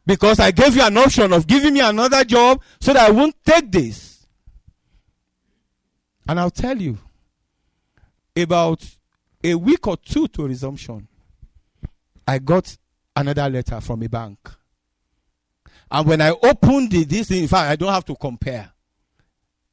Because 0.06 0.40
I 0.40 0.52
gave 0.52 0.76
you 0.76 0.84
an 0.84 0.98
option 0.98 1.32
of 1.32 1.48
giving 1.48 1.74
me 1.74 1.80
another 1.80 2.24
job 2.24 2.62
so 2.82 2.94
that 2.94 3.08
I 3.08 3.12
won't 3.12 3.36
take 3.46 3.72
this. 3.72 4.26
And 6.28 6.40
I'll 6.40 6.52
tell 6.52 6.78
you, 6.78 6.98
about 8.36 8.84
a 9.44 9.56
week 9.56 9.88
or 9.88 9.98
two 9.98 10.28
to 10.30 10.48
resumption, 10.48 11.08
I 12.28 12.40
got 12.40 12.78
another 13.16 13.50
letter 13.50 13.80
from 13.82 14.04
a 14.04 14.10
bank. 14.10 14.38
And 15.92 16.08
when 16.08 16.22
I 16.22 16.32
opened 16.32 16.92
the, 16.92 17.04
this, 17.04 17.30
in 17.32 17.48
fact, 17.48 17.70
I 17.70 17.76
don't 17.76 17.94
have 17.94 18.06
to 18.06 18.16
compare. 18.16 18.72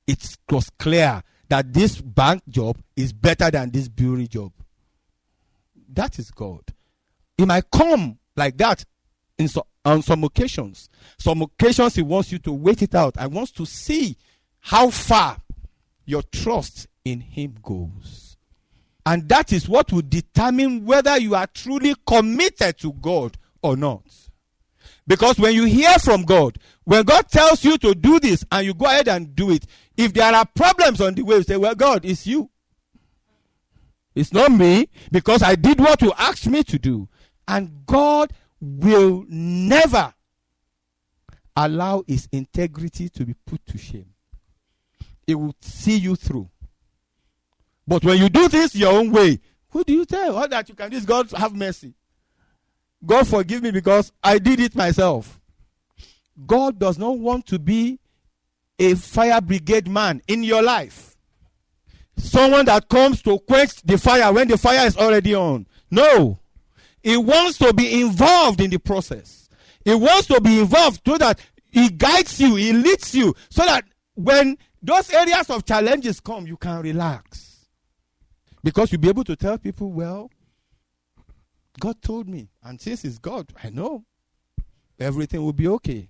It 0.07 0.37
was 0.51 0.69
clear 0.79 1.23
that 1.49 1.73
this 1.73 2.01
bank 2.01 2.43
job 2.49 2.77
is 2.97 3.13
better 3.13 3.51
than 3.51 3.71
this 3.71 3.89
brewery 3.89 4.27
job. 4.27 4.53
That 5.93 6.19
is 6.19 6.31
God. 6.31 6.63
It 7.39 7.47
might 7.47 7.71
come 7.71 8.19
like 8.37 8.57
that 8.59 8.85
in 9.41 9.49
so, 9.49 9.67
on 9.85 10.03
some 10.03 10.23
occasions. 10.25 10.89
Some 11.19 11.43
occasions 11.43 11.97
he 11.97 12.03
wants 12.03 12.31
you 12.31 12.39
to 12.41 12.53
wait 12.53 12.83
it 12.83 12.95
out. 12.95 13.17
I 13.17 13.27
wants 13.27 13.51
to 13.53 13.67
see 13.67 14.17
how 14.61 14.91
far 14.91 15.39
your 16.05 16.23
trust 16.23 16.87
in 17.05 17.21
him 17.21 17.57
goes. 17.63 18.37
And 19.07 19.29
that 19.31 19.53
is 19.53 19.69
what 19.69 19.93
will 19.93 20.03
determine 20.03 20.85
whether 20.85 21.19
you 21.19 21.35
are 21.35 21.47
truly 21.47 21.95
committed 22.07 22.79
to 22.79 22.93
God 22.93 23.39
or 23.63 23.77
not. 23.77 24.03
Because 25.07 25.39
when 25.39 25.55
you 25.55 25.65
hear 25.65 25.99
from 25.99 26.23
God, 26.23 26.59
when 26.85 27.05
God 27.05 27.29
tells 27.29 27.65
you 27.65 27.79
to 27.79 27.95
do 27.95 28.21
this 28.21 28.45
and 28.53 28.67
you 28.67 28.75
go 28.75 28.87
ahead 28.87 29.09
and 29.09 29.35
do 29.35 29.51
it, 29.51 29.65
if 29.97 30.13
there 30.13 30.33
are 30.33 30.45
problems 30.55 31.01
on 31.01 31.15
the 31.15 31.23
way, 31.23 31.37
you 31.37 31.43
say, 31.43 31.57
Well, 31.57 31.75
God, 31.75 32.05
it's 32.05 32.27
you. 32.27 32.51
It's 34.15 34.33
not 34.33 34.53
me 34.53 34.89
because 35.11 35.43
I 35.43 35.55
did 35.55 35.81
what 35.81 36.03
you 36.03 36.13
asked 36.19 36.47
me 36.47 36.63
to 36.65 36.79
do. 36.79 37.09
And 37.49 37.87
God 37.87 38.33
will 38.61 39.25
never 39.29 40.15
allow 41.57 42.03
his 42.07 42.29
integrity 42.33 43.09
to 43.09 43.25
be 43.25 43.35
put 43.47 43.65
to 43.67 43.79
shame. 43.79 44.13
He 45.27 45.35
will 45.35 45.55
see 45.61 45.97
you 45.97 46.17
through. 46.17 46.49
But 47.87 48.05
when 48.05 48.19
you 48.19 48.29
do 48.29 48.49
things 48.49 48.75
your 48.75 48.93
own 48.93 49.11
way, 49.11 49.41
who 49.71 49.85
do 49.85 49.93
you 49.93 50.05
tell? 50.05 50.37
All 50.37 50.49
that 50.49 50.69
you 50.69 50.75
can 50.75 50.91
do 50.91 50.97
is 50.97 51.05
God 51.05 51.31
have 51.33 51.55
mercy. 51.55 51.95
God 53.05 53.27
forgive 53.27 53.63
me 53.63 53.71
because 53.71 54.13
I 54.23 54.39
did 54.39 54.61
it 54.61 54.75
myself. 54.75 55.41
God 56.47 56.79
does 56.79 56.99
not 56.99 57.19
want 57.19 57.47
to 57.47 57.59
be 57.59 57.99
a 58.79 58.95
fire 58.95 59.41
brigade 59.41 59.89
man 59.89 60.23
in 60.27 60.43
your 60.43 60.63
life. 60.63 61.17
Someone 62.17 62.67
that 62.67 62.89
comes 62.89 63.23
to 63.23 63.39
quench 63.39 63.83
the 63.83 63.97
fire 63.97 64.33
when 64.33 64.49
the 64.49 64.59
fire 64.59 64.87
is 64.87 64.97
already 64.97 65.35
on. 65.35 65.67
No. 65.91 66.40
He 67.03 67.17
wants 67.17 67.59
to 67.59 67.73
be 67.73 68.01
involved 68.01 68.61
in 68.61 68.71
the 68.71 68.79
process. 68.79 69.49
He 69.85 69.95
wants 69.95 70.27
to 70.29 70.41
be 70.41 70.61
involved 70.61 71.01
so 71.07 71.17
that 71.19 71.41
he 71.71 71.89
guides 71.89 72.41
you, 72.41 72.57
he 72.57 72.73
leads 72.73 73.15
you, 73.15 73.35
so 73.49 73.65
that 73.65 73.85
when 74.15 74.59
those 74.83 75.11
areas 75.11 75.49
of 75.51 75.65
challenges 75.65 76.21
come, 76.21 76.47
you 76.47 76.57
can 76.57 76.83
relax. 76.83 77.67
Because 78.63 78.93
you'll 78.93 79.01
be 79.01 79.09
able 79.09 79.25
to 79.25 79.37
tell 79.37 79.57
people, 79.57 79.91
well, 79.91 80.31
God 81.79 82.03
told 82.03 82.29
me. 82.29 82.51
And 82.63 82.81
since 82.81 83.05
it's 83.05 83.19
God, 83.19 83.53
I 83.63 83.71
know 83.71 84.05
everything 84.99 85.43
will 85.43 85.55
be 85.55 85.69
okay. 85.69 86.09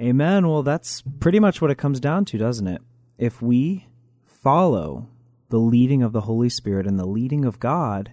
Amen. 0.00 0.48
Well, 0.48 0.62
that's 0.62 1.02
pretty 1.20 1.40
much 1.40 1.60
what 1.60 1.70
it 1.70 1.78
comes 1.78 2.00
down 2.00 2.24
to, 2.26 2.38
doesn't 2.38 2.66
it? 2.66 2.82
If 3.18 3.42
we 3.42 3.86
follow 4.24 5.08
the 5.48 5.58
leading 5.58 6.02
of 6.02 6.12
the 6.12 6.22
Holy 6.22 6.48
Spirit 6.48 6.86
and 6.86 6.98
the 6.98 7.06
leading 7.06 7.44
of 7.44 7.60
God, 7.60 8.12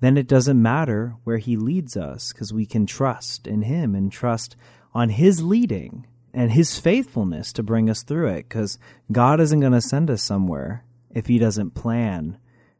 then 0.00 0.16
it 0.16 0.26
doesn't 0.26 0.60
matter 0.60 1.16
where 1.24 1.38
He 1.38 1.56
leads 1.56 1.96
us 1.96 2.32
because 2.32 2.52
we 2.52 2.66
can 2.66 2.86
trust 2.86 3.46
in 3.46 3.62
Him 3.62 3.94
and 3.94 4.10
trust 4.10 4.56
on 4.94 5.10
His 5.10 5.42
leading 5.42 6.06
and 6.32 6.52
His 6.52 6.78
faithfulness 6.78 7.52
to 7.52 7.62
bring 7.62 7.90
us 7.90 8.02
through 8.02 8.28
it 8.28 8.48
because 8.48 8.78
God 9.12 9.40
isn't 9.40 9.60
going 9.60 9.72
to 9.72 9.80
send 9.80 10.10
us 10.10 10.22
somewhere 10.22 10.84
if 11.10 11.26
He 11.26 11.38
doesn't 11.38 11.74
plan 11.74 12.38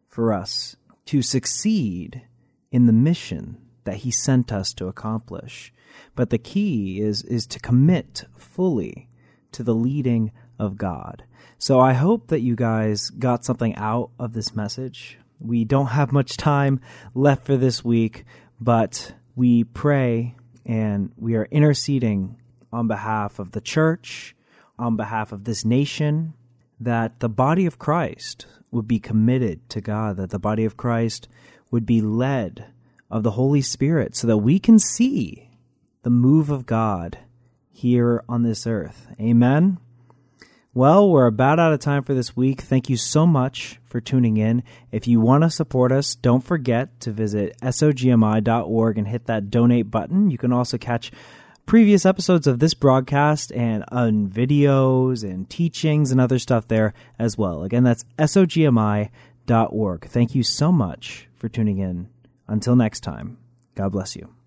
for 0.08 0.32
us 0.32 0.76
to 1.06 1.22
succeed 1.22 2.22
in 2.70 2.86
the 2.86 2.92
mission 2.92 3.56
that 3.84 3.98
he 3.98 4.10
sent 4.10 4.52
us 4.52 4.72
to 4.74 4.86
accomplish. 4.86 5.72
But 6.14 6.30
the 6.30 6.38
key 6.38 7.00
is 7.00 7.22
is 7.22 7.46
to 7.48 7.58
commit 7.58 8.24
fully 8.36 9.08
to 9.52 9.62
the 9.62 9.74
leading 9.74 10.32
of 10.60 10.76
God. 10.76 11.24
So 11.58 11.80
I 11.80 11.94
hope 11.94 12.28
that 12.28 12.40
you 12.40 12.54
guys 12.54 13.10
got 13.10 13.44
something 13.44 13.74
out 13.76 14.10
of 14.18 14.34
this 14.34 14.54
message. 14.54 15.18
We 15.40 15.64
don't 15.64 15.86
have 15.86 16.12
much 16.12 16.36
time 16.36 16.80
left 17.14 17.46
for 17.46 17.56
this 17.56 17.82
week, 17.82 18.24
but 18.60 19.14
we 19.34 19.64
pray 19.64 20.36
and 20.66 21.12
we 21.16 21.34
are 21.34 21.48
interceding 21.50 22.36
on 22.72 22.86
behalf 22.86 23.38
of 23.38 23.52
the 23.52 23.60
church, 23.60 24.36
on 24.78 24.96
behalf 24.96 25.32
of 25.32 25.44
this 25.44 25.64
nation, 25.64 26.34
that 26.78 27.20
the 27.20 27.28
body 27.28 27.66
of 27.66 27.78
Christ 27.78 28.46
would 28.70 28.86
be 28.86 29.00
committed 29.00 29.68
to 29.70 29.80
God, 29.80 30.16
that 30.18 30.30
the 30.30 30.38
body 30.38 30.64
of 30.64 30.76
Christ 30.76 31.26
would 31.70 31.86
be 31.86 32.00
led 32.00 32.66
of 33.10 33.22
the 33.22 33.32
Holy 33.32 33.62
Spirit 33.62 34.14
so 34.14 34.26
that 34.26 34.38
we 34.38 34.58
can 34.58 34.78
see 34.78 35.50
the 36.02 36.10
move 36.10 36.50
of 36.50 36.66
God 36.66 37.18
here 37.70 38.22
on 38.28 38.42
this 38.42 38.66
earth. 38.66 39.08
Amen. 39.18 39.78
Well, 40.72 41.10
we're 41.10 41.26
about 41.26 41.58
out 41.58 41.72
of 41.72 41.80
time 41.80 42.04
for 42.04 42.14
this 42.14 42.36
week. 42.36 42.60
Thank 42.60 42.88
you 42.88 42.96
so 42.96 43.26
much 43.26 43.80
for 43.86 44.00
tuning 44.00 44.36
in. 44.36 44.62
If 44.92 45.08
you 45.08 45.18
want 45.20 45.42
to 45.42 45.50
support 45.50 45.90
us, 45.90 46.14
don't 46.14 46.44
forget 46.44 47.00
to 47.00 47.10
visit 47.10 47.56
sogmi.org 47.60 48.96
and 48.96 49.08
hit 49.08 49.26
that 49.26 49.50
donate 49.50 49.90
button. 49.90 50.30
You 50.30 50.38
can 50.38 50.52
also 50.52 50.78
catch 50.78 51.10
previous 51.66 52.06
episodes 52.06 52.46
of 52.46 52.60
this 52.60 52.74
broadcast 52.74 53.50
and 53.52 53.84
on 53.88 54.28
videos 54.28 55.28
and 55.28 55.50
teachings 55.50 56.12
and 56.12 56.20
other 56.20 56.38
stuff 56.38 56.68
there 56.68 56.94
as 57.18 57.36
well. 57.36 57.64
Again, 57.64 57.82
that's 57.82 58.04
sogmi.org. 58.16 59.10
Thank 60.08 60.34
you 60.36 60.42
so 60.44 60.70
much 60.70 61.28
for 61.34 61.48
tuning 61.48 61.78
in. 61.78 62.08
Until 62.46 62.76
next 62.76 63.00
time, 63.00 63.38
God 63.74 63.90
bless 63.90 64.14
you. 64.14 64.39